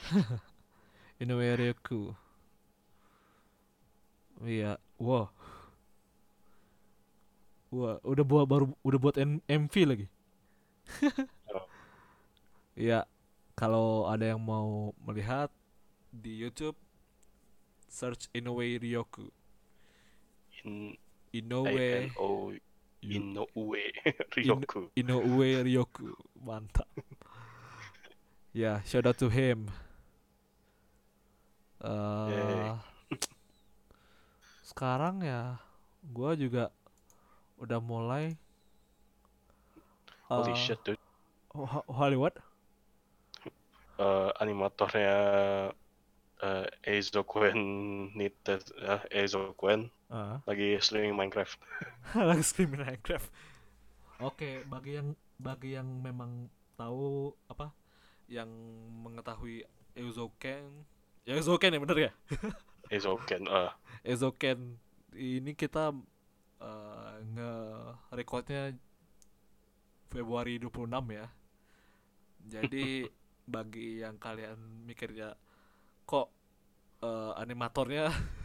[1.16, 2.12] Inoue Ryoku.
[4.44, 5.32] Iya, wah.
[7.72, 10.08] Wah, udah buat baru udah buat M- MV lagi.
[11.56, 11.64] Oh.
[12.76, 13.08] Iya,
[13.56, 15.48] kalau ada yang mau melihat
[16.12, 16.76] di YouTube
[17.88, 19.32] search Inoue Ryoku.
[20.66, 21.00] in
[21.36, 22.56] Inoue O
[23.04, 23.84] Inoue
[24.40, 26.16] Ryoku Inoue Ryoku.
[26.40, 26.88] Mantap.
[28.56, 29.68] ya, shout out to him.
[31.86, 32.74] Yay.
[34.66, 35.62] sekarang ya
[36.12, 36.74] gua juga
[37.62, 38.34] udah mulai
[40.28, 41.00] holy eh, shit dude
[41.54, 42.34] Ho- Hollywood
[44.02, 45.16] uh, animatornya
[46.42, 47.56] uh, Eizo Gwen
[48.18, 50.38] Nita uh, Eizo Gwen Ah.
[50.46, 51.58] lagi streaming Minecraft
[52.30, 53.28] lagi streaming Minecraft.
[54.22, 56.48] Oke, bagi yang bagi yang memang
[56.80, 57.74] tahu apa
[58.32, 58.48] yang
[59.04, 59.66] mengetahui
[59.96, 60.86] Ezoken,
[61.28, 62.12] ya Ezoken ya bener ya?
[62.94, 63.74] Eizo Gwen uh,
[64.06, 64.78] Ezoken
[65.16, 65.96] ini kita
[66.62, 67.54] eh, nge
[68.14, 68.76] recordnya
[70.12, 71.28] Februari 26 ya.
[72.46, 73.08] Jadi
[73.56, 75.34] bagi yang kalian mikirnya
[76.06, 76.30] kok
[77.02, 78.12] eh, animatornya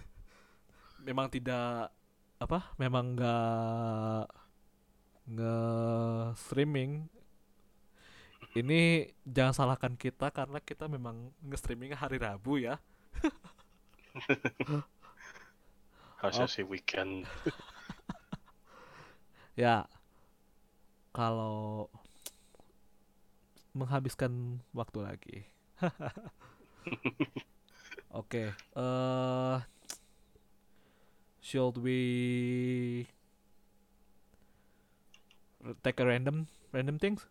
[1.04, 1.92] memang tidak
[2.40, 2.58] apa?
[2.80, 4.24] Memang nggak
[5.30, 5.56] nge
[6.34, 7.06] streaming
[8.58, 12.82] ini jangan salahkan kita karena kita memang nge-streaming hari Rabu ya.
[16.20, 16.52] harusnya Oh.
[16.52, 17.24] sih weekend
[19.58, 19.84] Ya,
[21.12, 21.90] kalau
[23.76, 25.38] menghabiskan waktu lagi.
[28.10, 29.56] Oke, eh
[31.40, 31.98] should we
[35.82, 37.26] take a random random things?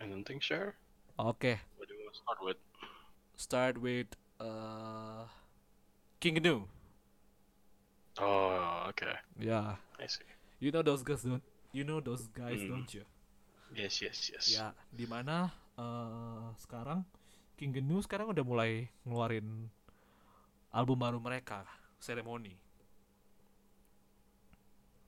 [0.00, 0.74] Don't think sure
[1.18, 2.60] Oke, what do you want to start with
[3.36, 5.24] start with uh,
[6.20, 6.68] King Gnu.
[8.20, 10.24] oh okay Ya, I see
[10.60, 12.68] you know those guys don't you know those guys Hmm.
[12.80, 13.04] don't you?
[13.74, 17.04] yes yes yes Ya, di mana eh sekarang
[17.56, 19.72] King Gnu sekarang udah mulai ngeluarin
[20.68, 21.64] album baru mereka,
[21.96, 22.52] Ceremony.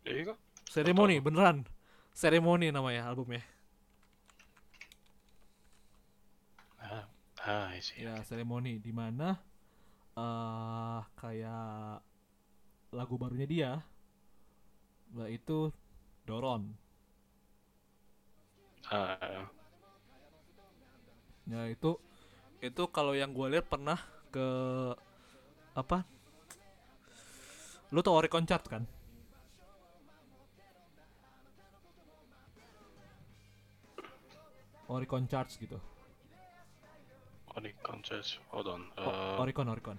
[0.04, 0.34] Iya
[0.68, 1.66] Ceremony beneran.
[2.14, 3.42] Ceremony namanya albumnya.
[6.82, 7.04] ah,
[7.46, 9.38] ah I see Ya, Ceremony di mana
[10.18, 12.02] eh kayak
[12.92, 13.70] lagu barunya dia
[15.18, 15.72] yaitu
[16.26, 16.62] Doron.
[18.90, 19.50] ah
[21.48, 21.96] Ya itu
[22.60, 23.98] itu kalau yang gue lihat pernah
[24.34, 24.46] ke
[25.76, 26.04] apa?
[27.92, 28.82] Lu tau Oricon Chart kan?
[34.88, 35.76] Oricon Charts gitu.
[37.52, 39.98] Oricon Church hold on uh, Oricon Oricon.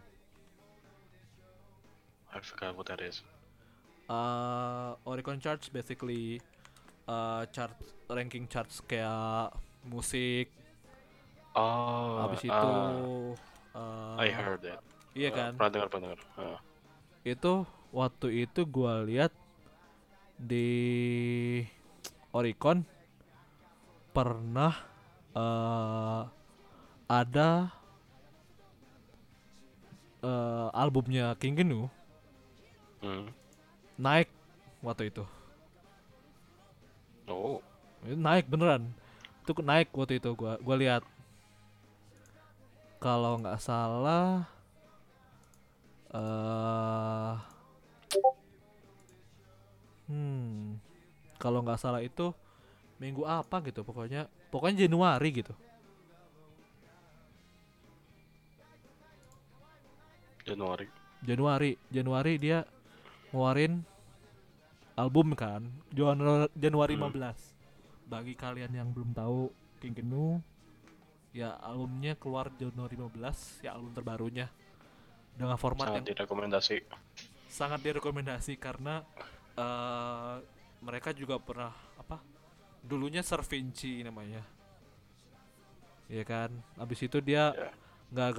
[2.29, 3.21] I forgot what that is
[4.09, 6.41] Uh, Oricon Charts basically
[7.05, 7.69] uh, chart
[8.09, 9.53] ranking charts kayak
[9.85, 10.49] musik.
[11.53, 12.89] oh habis itu ah,
[13.77, 14.81] uh, I heard that
[15.13, 15.51] Iya Ah, kan?
[15.57, 16.57] pernah dengar pernah dengar Ah.
[17.21, 17.53] itu
[17.91, 19.29] waktu itu gua lihat
[20.35, 21.61] di
[22.31, 22.81] Oricon
[24.15, 24.73] pernah
[25.37, 26.21] eh
[27.09, 27.49] ada
[30.23, 31.81] eh albumnya King Gnu
[33.01, 33.31] Hmm.
[33.99, 34.29] naik
[34.81, 35.23] waktu itu.
[37.29, 37.61] Oh.
[38.03, 38.91] Naik beneran.
[39.43, 41.03] Itu naik waktu itu gua gua lihat.
[43.03, 44.43] Kalau nggak salah
[46.13, 47.33] eh
[50.09, 50.81] hmm
[51.39, 52.33] kalau nggak salah itu
[52.99, 55.53] minggu apa gitu pokoknya pokoknya Januari gitu
[60.41, 60.87] Januari.
[61.19, 62.63] Januari Januari dia
[63.29, 63.83] ngeluarin
[64.95, 67.11] album kan Januari Januari Hmm.
[67.11, 67.55] 15
[68.09, 70.41] bagi kalian yang belum tahu King Gnu
[71.29, 74.49] ya albumnya keluar Januari 15 ya album terbarunya
[75.35, 76.77] dengan format yang Sangat direkomendasi.
[77.47, 79.05] sangat direkomendasi karena
[79.53, 80.35] eh,
[80.79, 82.17] mereka juga pernah apa
[82.83, 84.43] dulunya Servinci namanya
[86.09, 87.69] ya kan habis itu dia Ya.
[88.09, 88.31] nggak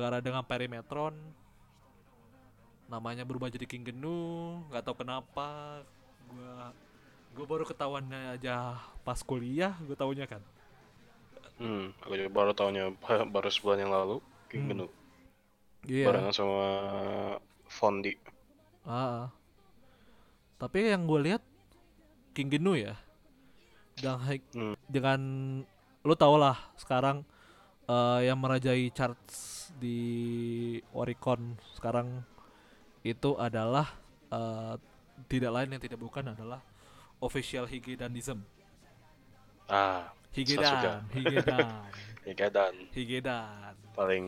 [0.00, 1.14] gara dengan Perimetron
[2.88, 4.18] namanya berubah jadi King Gnu
[4.72, 5.80] nggak tahu kenapa
[6.32, 6.72] gua
[7.36, 10.40] gua baru ketahuannya aja pas kuliah gua taunya kan
[11.58, 12.94] Hmm, aku juga baru tahunya
[13.34, 14.22] baru sebulan yang lalu.
[14.46, 14.70] King Hmm.
[14.78, 14.86] Gnu.
[15.90, 16.68] iya Barengan sama
[17.66, 18.14] Fondi.
[18.86, 19.26] Ah, ah.
[20.58, 21.42] Tapi yang gue lihat
[22.38, 22.94] King Gnu ya,
[23.98, 24.22] dengan
[24.54, 24.74] Hmm.
[24.86, 25.20] dengan
[26.06, 27.26] lu tau lah sekarang
[27.90, 29.98] eh, yang merajai charts di
[30.94, 32.22] Oricon sekarang
[33.02, 33.90] itu adalah
[34.30, 34.78] eh,
[35.26, 36.62] tidak lain yang tidak bukan adalah
[37.18, 38.46] official Higedanism.
[39.66, 41.02] Ah, Sasuga.
[41.10, 41.68] Higedan, Higedan,
[42.22, 42.74] ya Gadan.
[42.94, 43.74] Higedan.
[43.98, 44.26] Paling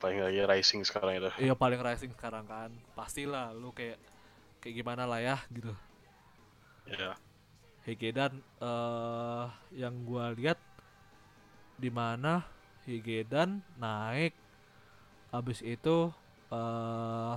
[0.00, 1.30] paling lagi rising sekarang itu.
[1.44, 2.72] Iya paling rising sekarang kan.
[2.96, 4.00] Pastilah lu kayak
[4.64, 5.76] kayak gimana lah ya gitu.
[6.88, 7.12] Ya.
[7.84, 10.56] Higedan eh yang gua lihat
[11.76, 12.40] di mana
[12.88, 14.32] Higedan naik
[15.28, 16.08] habis itu
[16.48, 17.36] eh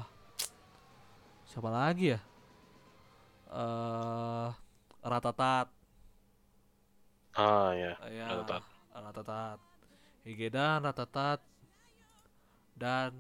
[1.48, 2.20] siapa lagi ya
[3.52, 4.50] eh
[5.04, 5.68] Ratatat
[7.38, 7.94] Ah ya.
[8.12, 8.64] ya Ratatat.
[8.96, 9.60] Ratatat
[10.26, 11.40] Higedan Ratatat
[12.80, 13.12] dan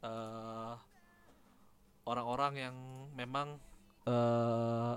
[0.00, 0.74] eh
[2.08, 2.76] orang-orang yang
[3.12, 3.60] memang
[4.08, 4.96] eh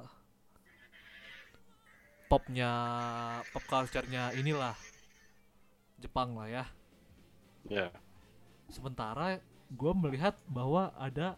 [2.33, 2.71] popnya
[3.53, 4.73] pop culture-nya inilah
[6.01, 6.65] Jepang lah ya.
[7.69, 7.93] Ya.
[8.73, 9.37] Sementara
[9.69, 11.37] gue melihat bahwa ada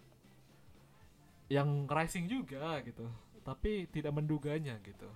[1.51, 3.11] yang rising juga gitu,
[3.43, 5.11] tapi tidak menduganya gitu.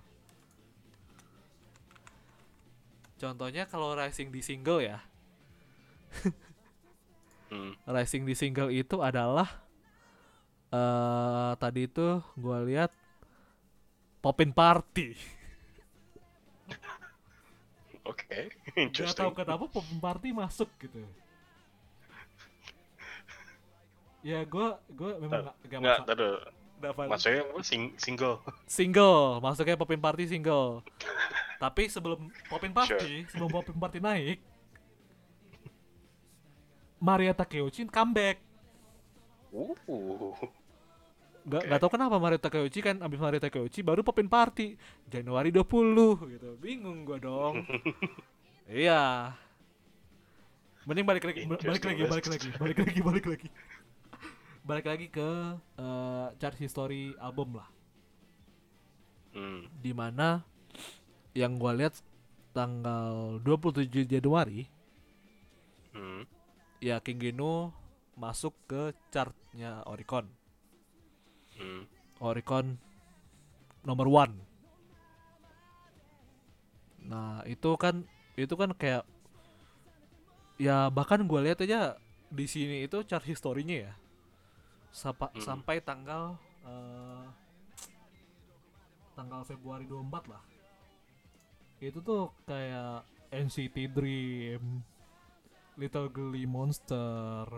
[3.16, 5.00] Contohnya kalau rising di single ya,
[7.48, 7.72] Hmm.
[7.96, 9.48] rising di single itu adalah
[10.70, 12.90] eh tadi itu gue lihat
[14.20, 15.39] Popin Party.
[18.10, 18.50] Oke.
[18.92, 21.00] Gak tahu kenapa Popin Party masuk gitu.
[24.20, 26.28] Ya gue gue memang gak, gak Enggak, masak- tadi
[26.76, 27.42] gak apa- maksudnya?
[27.62, 28.36] Sing single.
[28.66, 30.84] single masuknya Popin Party single
[31.62, 34.38] tapi sebelum Popin Party sebelum Popin Party naik
[36.98, 38.40] Maria Takeuchi comeback
[39.50, 40.36] Uh.
[41.42, 41.68] Gak, Oke.
[41.68, 44.76] gak tau kenapa Maria Takeuchi kan abis Maria Takeuchi baru Popin Party
[45.06, 45.64] Januari 20
[46.28, 46.50] gitu.
[46.56, 47.60] Bingung gua dong.
[48.70, 49.34] Iya.
[50.86, 53.48] Mending balik lagi ba- balik lagi balik lagi balik lagi balik lagi.
[54.62, 55.30] Balik lagi ke
[55.74, 57.66] eh, chart history album lah.
[59.30, 59.70] Hmm.
[59.78, 60.42] di mana
[61.32, 61.94] yang gua lihat
[62.50, 64.66] tanggal 27 Januari
[65.90, 66.26] Hmm.
[66.78, 67.70] ya King Geno
[68.14, 70.26] masuk ke chartnya Oricon
[71.60, 71.84] Hmm.
[72.18, 72.80] Oricon
[73.80, 74.34] nomor one
[77.00, 78.04] nah itu kan
[78.36, 79.04] itu kan kayak
[80.56, 81.96] ya bahkan gua lihat aja
[82.28, 83.92] di sini itu chart historinya ya
[84.90, 85.40] Sapa- Hmm.
[85.40, 87.24] sampai tanggal eh,
[89.14, 90.42] tanggal Februari 24 lah
[91.80, 93.00] itu tuh kayak
[93.32, 94.84] NCT Dream
[95.76, 97.48] Little Glee Monster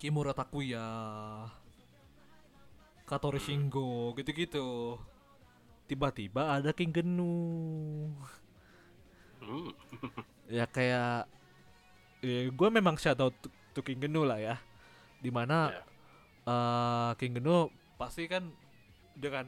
[0.00, 0.80] Kimura Takuya
[3.04, 4.96] Katori Shingo gitu-gitu.
[5.84, 7.36] Tiba-tiba ada King Genu.
[9.42, 9.74] Hmm.
[10.46, 11.26] ya kayak
[12.22, 14.56] ya gue memang shadow to, to King Genu lah ya.
[15.20, 15.82] Di mana Ya.
[16.48, 17.68] eh King Genu
[18.00, 18.48] pasti kan
[19.12, 19.44] dengan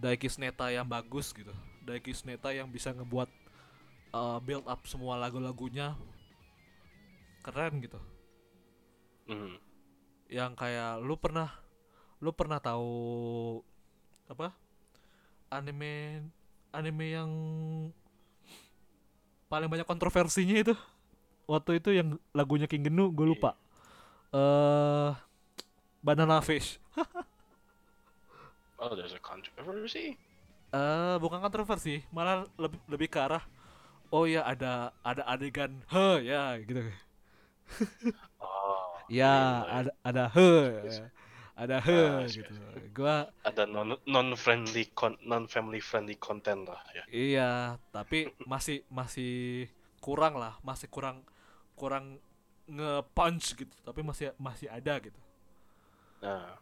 [0.00, 1.52] Daiki Neta yang bagus gitu.
[1.86, 3.28] Daiki Neta yang bisa ngebuat
[4.16, 5.94] eh, build up semua lagu-lagunya.
[7.44, 8.00] Keren gitu
[9.26, 9.54] Hmm.
[10.26, 11.48] yang kayak lu pernah
[12.18, 13.60] lu pernah tahu
[14.26, 14.50] apa
[15.52, 16.24] anime
[16.72, 17.30] anime yang
[19.46, 20.74] paling banyak kontroversinya itu
[21.44, 23.54] waktu itu yang lagunya King Gnu gue lupa
[24.32, 25.10] eh
[26.02, 26.80] Banana Fish
[28.82, 30.18] Oh, there's a controversy.
[30.72, 33.44] eh bukan kontroversi malah lebih lebih ke arah
[34.10, 36.80] oh ya ada ada adegan he ya gitu.
[39.12, 39.60] ya iya, iya.
[39.68, 40.50] ada ada he
[41.52, 42.00] ada he
[42.32, 42.52] see, gitu.
[42.72, 47.04] I gua Ada non non friendly con non family friendly content lah ya.
[47.12, 47.50] iya
[47.92, 49.68] tapi masih masih
[50.00, 51.20] kurang lah masih kurang
[51.76, 52.16] kurang
[52.72, 53.74] nge-punch gitu.
[53.84, 55.20] Tapi masih masih ada gitu.
[56.22, 56.56] Nah,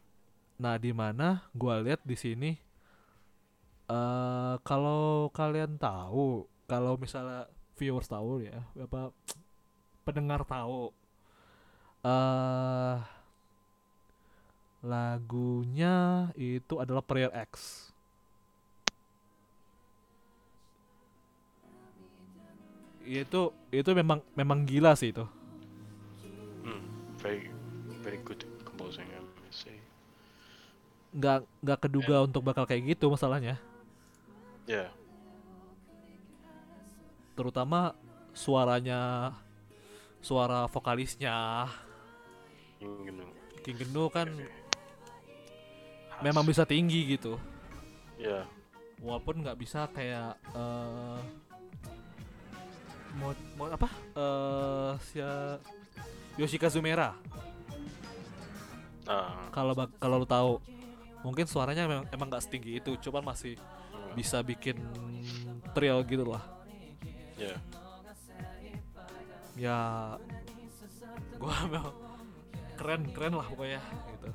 [0.61, 2.53] Nah, di mana gua lihat di sini
[3.89, 9.09] eh kalau kalian tahu, kalau misalnya viewers tahu ya, apa
[10.05, 10.93] pendengar tahu
[12.01, 12.97] eh
[14.81, 17.85] lagunya itu adalah Prayer X.
[23.05, 25.25] Itu itu memang memang gila sih itu.
[26.65, 26.81] hmm,
[27.21, 27.49] very
[28.01, 29.77] very good composing I must say.
[31.13, 33.61] Nggak nggak keduga untuk bakal kayak gitu masalahnya.
[34.65, 34.93] Yeah.
[37.41, 37.97] terutama
[38.37, 39.33] suaranya
[40.21, 41.65] suara vokalisnya
[42.81, 43.25] Yung gnu.
[43.61, 43.77] King
[44.09, 46.21] kan Khas.
[46.25, 47.37] memang bisa tinggi gitu
[48.21, 48.45] Yeah.
[49.01, 51.19] walaupun nggak bisa kayak eh
[53.17, 55.17] mau mau apa eh si
[56.37, 57.17] Yoshika Zumera
[59.09, 60.61] Ah, kalau kalau lu tahu
[61.25, 64.77] mungkin suaranya memang emang nggak setinggi itu cuman masih hmm, bisa bikin
[65.73, 66.45] thrill gitu lah
[67.35, 67.59] yeah.
[69.57, 69.77] ya
[71.41, 71.95] gua memang
[72.81, 73.77] keren keren lah pokoknya
[74.09, 74.29] gitu.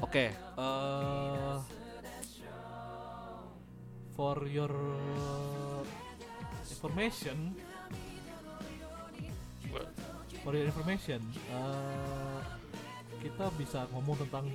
[0.00, 1.56] Oke eh
[4.16, 4.72] for your
[6.64, 7.52] information
[10.40, 11.20] for your information
[11.52, 12.40] eh,
[13.20, 14.48] kita bisa ngomong tentang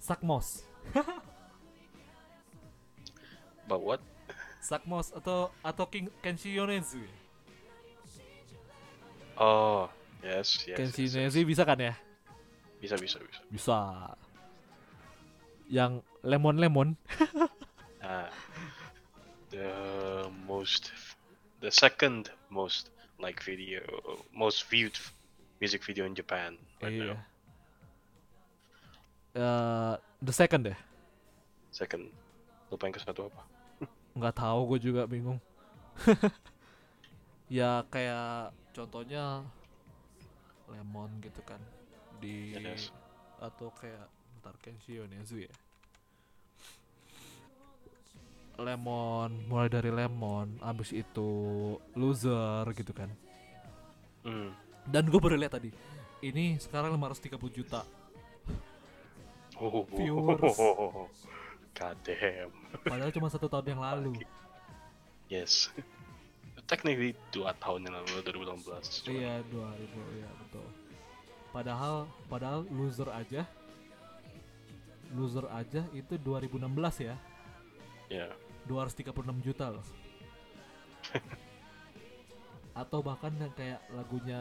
[0.00, 0.66] Sakmos.
[3.70, 4.02] But what?
[4.60, 7.14] Sakmos atau atau King Kenshi Yonezu ya?
[9.40, 9.88] Oh,
[10.20, 10.76] yes, yes.
[10.76, 11.48] Kenshi yes, yes.
[11.48, 11.96] Bisa kan ya?
[12.76, 13.40] Bisa, bisa, bisa.
[13.48, 13.78] Bisa.
[15.72, 16.96] Yang lemon-lemon
[18.00, 18.32] Ah,
[19.52, 19.68] the
[20.48, 20.92] most,
[21.60, 22.88] the second most
[23.20, 23.84] like video,
[24.32, 24.96] most viewed
[25.60, 27.12] music video in Japan right iya.
[27.12, 27.20] now.
[29.36, 29.94] Eh,
[30.24, 30.78] the second deh.
[31.70, 32.08] Second,
[32.72, 33.59] lupa yang ke satu apa?
[34.16, 35.38] Nggak tahu gue juga bingung.
[37.50, 39.42] ya kayak contohnya
[40.70, 41.58] lemon gitu kan
[42.22, 42.94] di Yes.
[43.42, 44.06] atau kayak
[44.40, 45.52] ntar Kenshi Yonezu ya.
[48.60, 51.30] Lemon, mulai dari lemon, abis itu
[51.96, 53.08] loser gitu kan.
[54.20, 54.52] Hmm.
[54.84, 55.72] Dan gue baru lihat tadi,
[56.20, 57.88] ini sekarang 530 juta.
[59.56, 60.60] Oh, Viewers.
[61.80, 62.52] God damn.
[62.84, 64.20] Padahal cuma satu tahun yang lalu.
[65.32, 65.72] Yes.
[66.68, 69.00] Technically dua tahun yang lalu 2016.
[69.00, 70.66] Cuma- Iya, 2000 iya betul.
[71.50, 71.94] Padahal
[72.28, 73.42] padahal loser aja
[75.10, 76.60] loser aja itu 2016
[77.00, 77.16] ya.
[78.06, 78.28] Ya.
[78.68, 79.10] 236
[79.40, 79.82] juta loh.
[82.80, 84.38] Atau bahkan yang kayak lagunya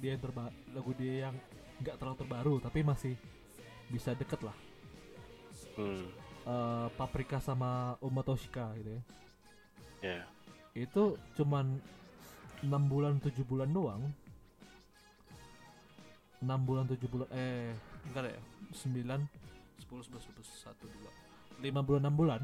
[0.00, 1.34] dia yang terba lagu dia yang
[1.82, 3.18] nggak terlalu terbaru tapi masih
[3.90, 4.56] bisa deket lah.
[5.76, 6.08] Hmm.
[6.44, 9.02] Eh, Paprika sama Uma Toshika gitu ya.
[10.04, 10.24] Ya.
[10.76, 11.80] Itu cuman
[12.60, 14.12] 6 bulan 7 bulan doang.
[16.44, 17.72] 6 bulan 7 bulan eh
[18.04, 18.40] enggak ya
[18.76, 19.08] 9 10
[19.88, 20.76] 11 12 1
[21.64, 22.40] 2 5 bulan 6 bulan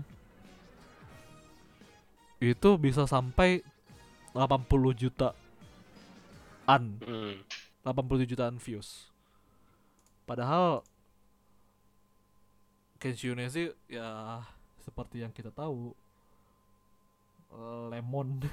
[2.40, 3.61] itu bisa sampai
[4.32, 5.36] 80 juta
[6.64, 7.44] an Hmm.
[7.84, 9.12] 80 jutaan views
[10.24, 10.80] padahal
[13.01, 14.40] Kenshi Yonezu ya
[14.78, 15.96] seperti yang kita tahu
[17.88, 18.44] lemon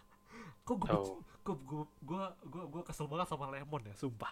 [0.66, 1.18] kok gue Oh.
[1.42, 4.30] kok gue gua gua gua kesel banget sama lemon ya sumpah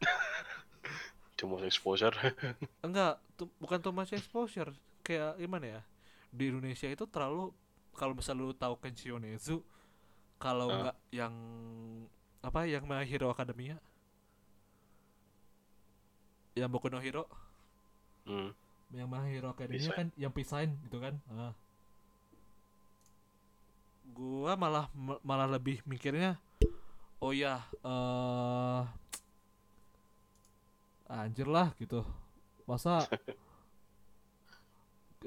[1.36, 2.16] Too much exposure.
[2.86, 3.20] enggak
[3.60, 5.80] bukan too much exposure kayak gimana ya
[6.32, 7.52] di Indonesia itu terlalu
[7.92, 9.60] kalau misal lu tahu Kenshi Yonezu
[10.36, 10.76] kalau Ah.
[10.80, 11.34] enggak yang
[12.40, 13.76] apa yang My Hero Academia
[16.56, 17.28] yang Boku no Hero
[18.24, 18.50] hmm.
[18.94, 21.18] Yang My Hero Academia kan yang pisain gitu kan?
[21.30, 21.54] Ah.
[24.16, 26.40] gua malah ma- malah lebih mikirnya
[27.20, 28.82] oh ya eh
[31.06, 32.02] anjir lah gitu.
[32.64, 33.04] Masa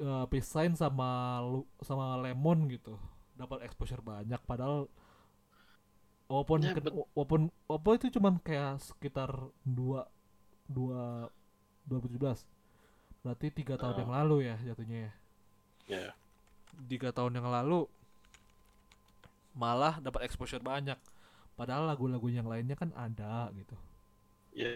[0.00, 2.96] eh pisain sama lu sama lemon gitu
[3.36, 4.40] dapat exposure banyak.
[4.48, 4.88] Padahal
[6.26, 6.72] walaupun Ya,
[7.14, 9.30] walaupun walaupun itu cuman kayak sekitar
[9.66, 10.06] dua
[10.70, 11.26] dua
[11.90, 12.59] 2017
[13.24, 14.00] berarti tiga tahun Ah.
[14.02, 15.12] yang lalu ya jatuhnya ya
[15.88, 16.14] Ya.
[16.90, 17.80] tiga tahun yang lalu
[19.62, 20.98] malah dapat exposure banyak
[21.58, 23.76] padahal lagu-lagu yang lainnya kan ada gitu
[24.62, 24.70] Ya,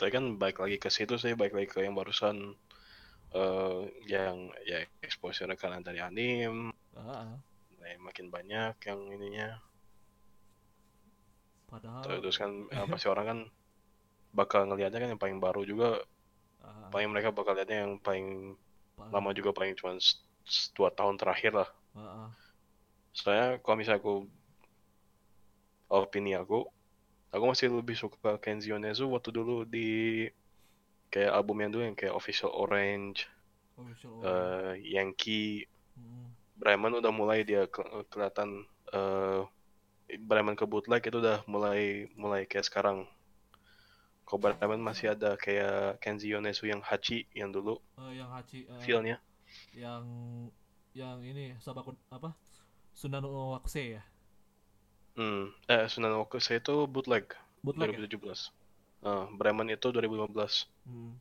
[0.00, 2.36] tapi kan baik lagi ke situ sih, baik lagi ke yang barusan
[3.40, 3.80] eh
[4.14, 4.36] yang
[4.70, 6.54] ya exposure karena dari anim,
[6.96, 7.40] Ah,
[7.76, 9.48] mulai makin banyak yang ininya.
[11.70, 12.50] padahal Terus kan
[12.90, 13.38] pasti orang kan
[14.34, 15.88] bakal ngelihatnya kan yang paling baru juga,
[16.64, 18.56] ah, paling mereka bakal lihatnya yang paling
[18.96, 19.96] pa- lama juga paling cuma
[20.76, 21.68] dua tahun terakhir lah.
[21.96, 22.28] ah, ah.
[23.14, 24.14] Soalnya kalau misalnya aku
[25.90, 26.62] opini aku,
[27.34, 29.88] aku masih lebih suka Kenji Yonezu waktu dulu di
[31.10, 33.26] kayak album yang dulu yang kayak Official Orange,
[33.78, 34.30] Official Orange.
[34.30, 35.66] eh, Yankee,
[35.98, 38.62] Mm, Bremen udah mulai dia ke- kelihatan
[38.94, 39.42] eh
[40.18, 43.06] Bremen ke bootleg itu udah mulai mulai kayak sekarang.
[44.30, 48.78] Kalau Bremen masih ada kayak Kenji Yonezu yang Hachi yang dulu eh, yang Hachi eh,
[48.86, 49.18] feel-nya.
[49.74, 50.04] yang
[50.94, 52.30] yang ini Sabakun apa
[52.94, 54.02] Sunano Wakuse ya
[55.18, 55.50] Hmm.
[55.68, 57.24] Eh Sunan Wakuse itu bootleg
[57.64, 57.98] bootleg ya?
[57.98, 58.50] 2017.
[59.06, 60.66] Eh, Bremen itu 2015.
[60.86, 61.12] Hmm,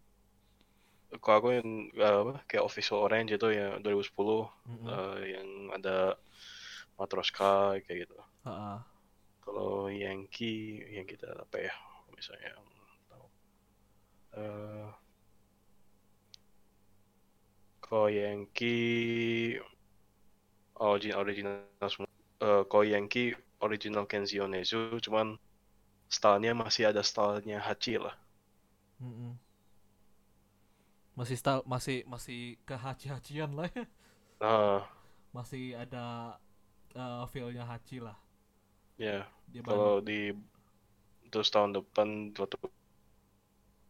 [1.23, 4.85] Kalau aku yang apa kayak Official Orange itu ya 2010 mm-mm.
[4.93, 5.47] eh, yang
[5.77, 5.97] ada
[6.99, 8.17] Matroska kayak gitu.
[8.45, 8.79] Ah, ah.
[9.43, 11.73] Kalau Yankee yang kita apa ya
[12.13, 12.53] misalnya.
[14.33, 14.89] Eh
[17.81, 19.57] kalau Yankee
[20.79, 22.09] origin original semua.
[22.39, 25.27] Eh, kalau Yankee original Kenji Yonezu cuman
[26.15, 28.15] stylenya masih ada stylenya Hachi lah.
[29.01, 29.39] Mm-mm.
[31.19, 33.83] masih style masih masih ke haci-hacian lah ya
[34.39, 34.87] Nah,
[35.35, 36.37] masih ada
[36.95, 38.17] eh, feel-nya haci lah
[38.99, 40.31] ya dia kalau di
[41.31, 42.55] terus tahun depan waktu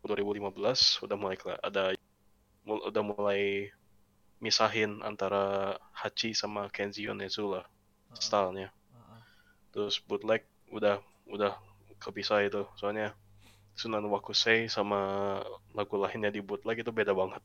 [0.10, 1.94] 2015 udah mulai ada
[2.66, 3.70] mul- udah mulai
[4.42, 7.66] misahin antara Hachi sama Kenji Yonezu lah
[8.10, 8.70] Ah, ah, stylenya.
[8.98, 9.22] ah, ah.
[9.70, 10.42] Terus bootleg
[10.74, 10.98] udah
[11.30, 11.54] udah
[12.02, 12.66] kepisah itu.
[12.74, 13.14] Soalnya
[13.78, 15.00] Sunan Wakusei sama
[15.78, 17.40] lagu lainnya di bootleg itu beda banget.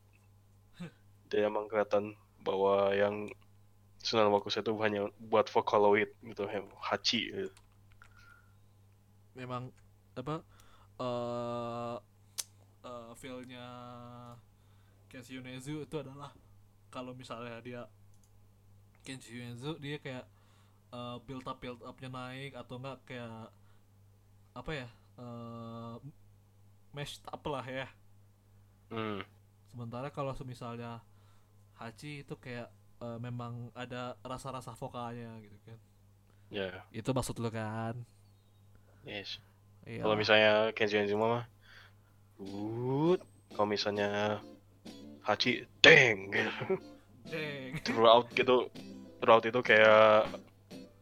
[1.29, 3.29] Dia emang kelihatan bahwa yang
[4.01, 6.49] Sunan Wakusei itu hanya buat Vocaloid gitu,
[6.81, 7.53] Hachi gitu.
[9.35, 9.67] memang
[10.15, 10.39] apa
[10.95, 11.95] eh
[12.85, 13.65] eh, feel-nya
[15.09, 16.31] Kenshi Yonezu itu adalah
[16.93, 17.81] kalau misalnya dia
[19.01, 20.25] Kenshi Yonezu dia kayak
[20.93, 23.49] eh, build up build upnya naik atau enggak kayak
[24.55, 24.87] apa ya
[25.19, 25.95] eh
[26.95, 27.87] mashed up lah ya.
[28.87, 29.19] Hmm,
[29.67, 31.03] sementara kalau misalnya
[31.75, 32.71] Hachi itu kayak
[33.03, 35.79] eh, memang ada rasa-rasa vokalnya gitu kan.
[36.53, 37.97] Ya, itu maksud lu kan?
[39.03, 39.41] Yes.
[39.83, 40.01] iya.
[40.05, 41.49] Kalau misalnya Kenji Yonezu mah
[42.39, 43.23] Woot.
[43.55, 44.39] Kalau misalnya
[45.23, 46.51] Hachi deng gitu.
[47.25, 47.81] Deng.
[47.81, 48.69] throughout gitu
[49.17, 50.29] throughout itu kayak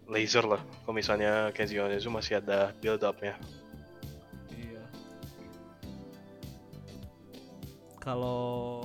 [0.07, 0.61] laser lah.
[0.83, 3.35] Kalau misalnya Kenji Yonezu masih ada build upnya.
[4.53, 4.83] Iya.
[7.99, 8.83] Kalau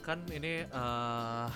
[0.00, 1.48] kan ini eh,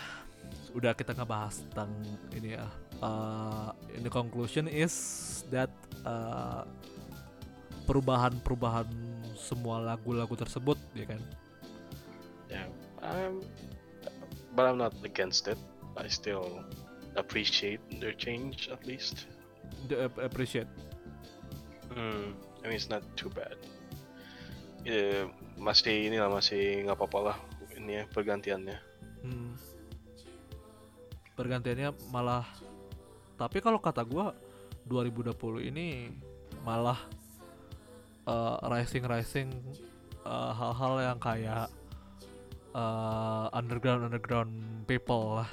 [0.76, 1.90] udah kita ngebahas tentang
[2.36, 2.68] ini ya.
[3.02, 4.94] eh, in the conclusion is
[5.48, 5.72] that
[6.04, 6.62] eh,
[7.84, 8.88] perubahan-perubahan
[9.34, 11.20] semua lagu-lagu tersebut ya kan.
[12.52, 12.68] Yeah.
[13.02, 13.42] Um,
[14.54, 15.58] but I'm not against it.
[15.98, 16.62] I still
[17.16, 19.26] appreciate their change at least.
[19.88, 20.70] The ap- appreciate.
[21.92, 23.58] Hmm, I mean it's not too bad.
[24.82, 25.28] Ya,
[25.60, 27.36] masih inilah masih nggak apa-apa lah
[27.76, 28.78] ini ya pergantiannya.
[29.22, 29.52] Hmm.
[31.34, 32.46] Pergantiannya malah
[33.36, 34.36] tapi kalau kata gua
[34.86, 36.10] 2020 ini
[36.62, 36.98] malah
[38.24, 39.48] eh, rising rising
[40.22, 41.66] eh, hal-hal yang kayak
[42.72, 44.52] eh, underground underground
[44.84, 45.50] people lah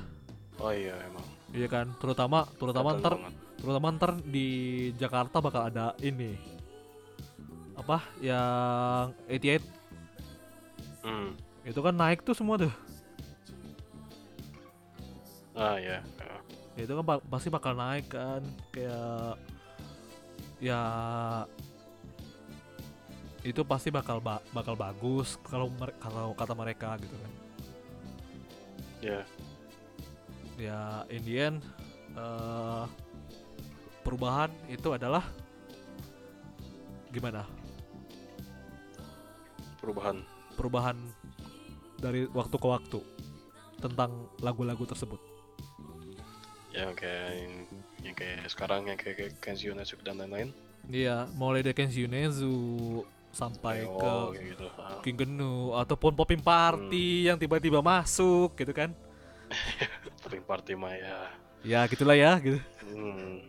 [0.60, 1.24] Oh iya emang.
[1.50, 3.34] iya kan terutama terutama ntar banget.
[3.58, 4.48] terutama ntar di
[4.94, 6.36] Jakarta bakal ada ini
[7.74, 9.64] apa yang 88
[11.00, 11.32] Hmm.
[11.64, 12.74] itu kan naik tuh semua tuh
[15.56, 16.00] Ah ya.
[16.00, 16.36] ya.
[16.76, 19.40] ya itu kan pasti bakal naik kan kayak
[20.60, 20.82] ya
[23.50, 27.34] itu pasti bakal ba- bakal bagus kalau kalau kata mereka gitu kan
[29.00, 29.24] Ya.
[30.60, 31.58] ya in the end
[32.14, 32.86] eh,
[34.04, 35.24] perubahan itu adalah
[37.10, 37.48] gimana
[39.80, 40.20] Perubahan.
[40.60, 40.98] perubahan
[41.96, 43.00] dari waktu ke waktu
[43.80, 45.18] tentang lagu-lagu tersebut
[46.70, 47.34] Ya kayak
[48.06, 49.34] yang kayak sekarang yang kayak, kayak
[50.06, 50.52] dan lain-lain.
[50.86, 52.52] iya mulai dari Yonezu
[53.30, 54.66] sampai Kayak, ke oh, gitu.
[54.76, 55.00] Ah.
[55.06, 58.90] King Gnu ataupun Popping Party yang tiba-tiba masuk gitu kan
[60.26, 61.18] Popping Party mah ya.
[61.62, 62.60] ya gitulah ya gitu
[62.90, 63.46] Hmm.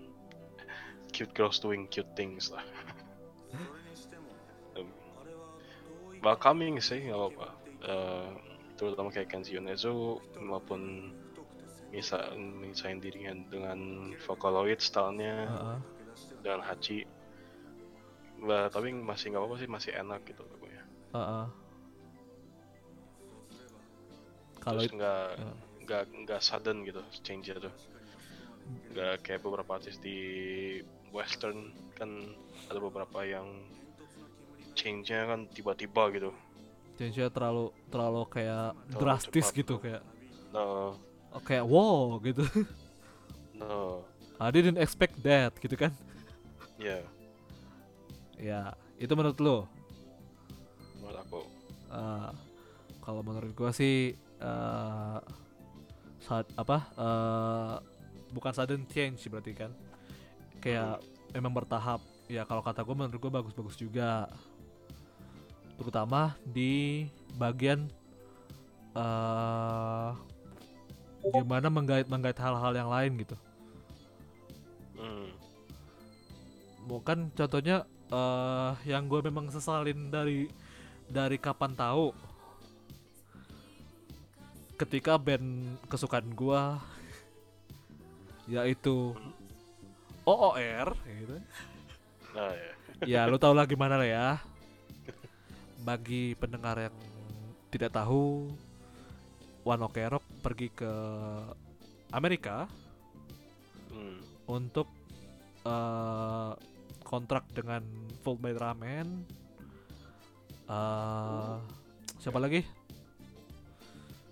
[1.10, 2.62] cute girls doing cute things lah.
[4.76, 4.86] Um,
[6.20, 7.48] welcoming sih nggak apa-apa.
[7.82, 8.28] Eh,
[8.76, 11.10] terutama kayak Kenji Yonezu maupun
[11.90, 15.78] misa misain dirinya dengan Vocaloid stylenya Heeh.
[16.44, 17.04] dengan Hachi.
[18.40, 20.82] Bah, tapi masih nggak apa-apa sih masih enak gitu lagunya.
[21.12, 21.46] Heeh.
[24.60, 25.52] Kalau Terus itu nggak ya.
[25.84, 27.74] nggak nggak sudden gitu change tuh.
[28.92, 30.18] Nggak kayak beberapa artis di
[31.10, 32.08] western kan
[32.70, 33.44] ada beberapa yang
[34.78, 36.30] change-nya kan tiba-tiba gitu.
[36.96, 39.58] change-nya terlalu terlalu kayak Terlalu drastis cepat.
[39.58, 40.02] gitu kayak
[40.50, 40.94] No,
[41.32, 42.42] oh, kayak wow gitu.
[43.56, 44.02] no,
[44.38, 45.92] I didn't expect that gitu kan.
[46.80, 47.00] ya
[48.40, 49.58] Ya, itu menurut lo.
[50.96, 51.40] menurut aku.
[51.92, 52.30] Eh,
[53.04, 55.18] kalau menurut gua sih eh
[56.20, 57.74] saat apa eh
[58.30, 59.72] bukan sudden change berarti kan
[60.62, 61.00] kayak
[61.34, 64.30] memang bertahap ya kalau kata gua menurut gua bagus-bagus juga
[65.76, 67.04] terutama di
[67.36, 67.88] bagian
[68.94, 70.10] eh
[71.34, 73.36] gimana menggait menggait hal-hal yang lain gitu
[75.00, 75.32] Hmm.
[76.84, 80.50] bukan contohnya eh yang gue memang sesalin dari
[81.06, 82.10] dari kapan tahu
[84.78, 86.62] ketika band kesukaan gue
[88.50, 89.14] yaitu
[90.26, 91.36] OOR gitu.
[92.34, 92.72] Nah ya.
[93.06, 94.28] ya lu tau lah gimana lah ya
[95.80, 96.96] bagi pendengar yang
[97.70, 98.50] tidak tahu
[99.62, 100.92] One Ok Rock pergi ke
[102.10, 102.66] Amerika
[103.90, 104.22] Hmm.
[104.46, 104.86] untuk
[105.66, 106.52] eh,
[107.10, 107.82] kontrak dengan
[108.22, 109.26] Full Metal Ramen.
[110.70, 111.56] eh
[112.22, 112.62] siapa lagi?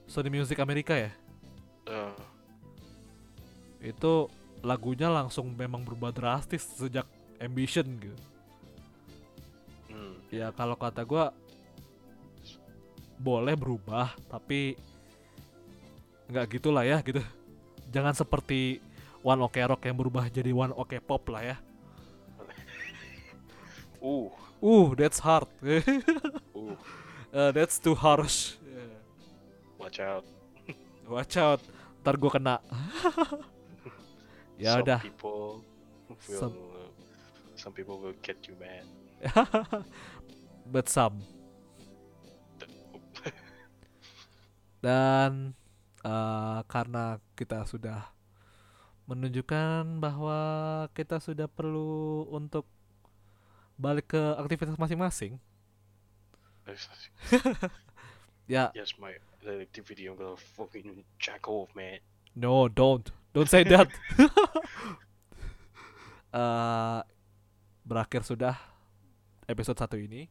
[0.06, 1.10] Sony Music Amerika ya.
[1.90, 2.14] Eh,
[3.90, 4.30] Itu
[4.62, 7.06] lagunya langsung memang berubah drastis sejak
[7.38, 8.18] Ambition gitu.
[9.90, 10.14] hmm.
[10.30, 11.30] Ya kalau kata gua
[13.18, 14.78] boleh berubah tapi
[16.30, 17.22] nggak gitulah ya gitu.
[17.90, 18.78] Jangan seperti
[19.24, 21.56] One Ok Rock yang berubah jadi One Ok Pop lah ya.
[24.02, 24.28] Uh,
[24.58, 25.46] Uh, that's hard.
[25.62, 26.74] uh,
[27.30, 28.56] Uh, that's too harsh.
[29.78, 30.24] watch out.
[31.08, 31.62] Watch out,
[32.04, 32.60] ntar gue kena.
[34.60, 35.64] ya some udah, people
[36.28, 36.60] will Some-
[37.56, 38.84] some people will get you mad.
[40.68, 41.22] but some.
[44.78, 45.58] Dan
[46.06, 48.14] uh, karena kita sudah
[49.08, 50.38] menunjukkan bahwa
[50.94, 52.68] kita sudah perlu untuk
[53.78, 55.38] balik ke aktivitas masing-masing.
[58.48, 59.16] Ya, Yes, my
[59.46, 62.02] activity I'm gonna fucking jack off, man.
[62.36, 63.88] no, don't, don't say that.
[66.28, 67.00] Eh,
[67.88, 68.52] berakhir sudah
[69.48, 70.28] episode satu ini.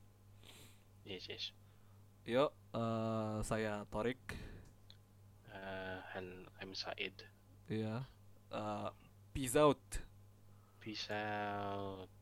[1.09, 1.49] Yes, yes.
[2.21, 4.21] Yuk, eh, saya Torik.
[5.49, 7.25] Uh, and I'm Said.
[7.65, 8.05] Ya,
[8.53, 8.89] eh,
[9.33, 9.81] peace out.
[10.77, 12.13] Peace out.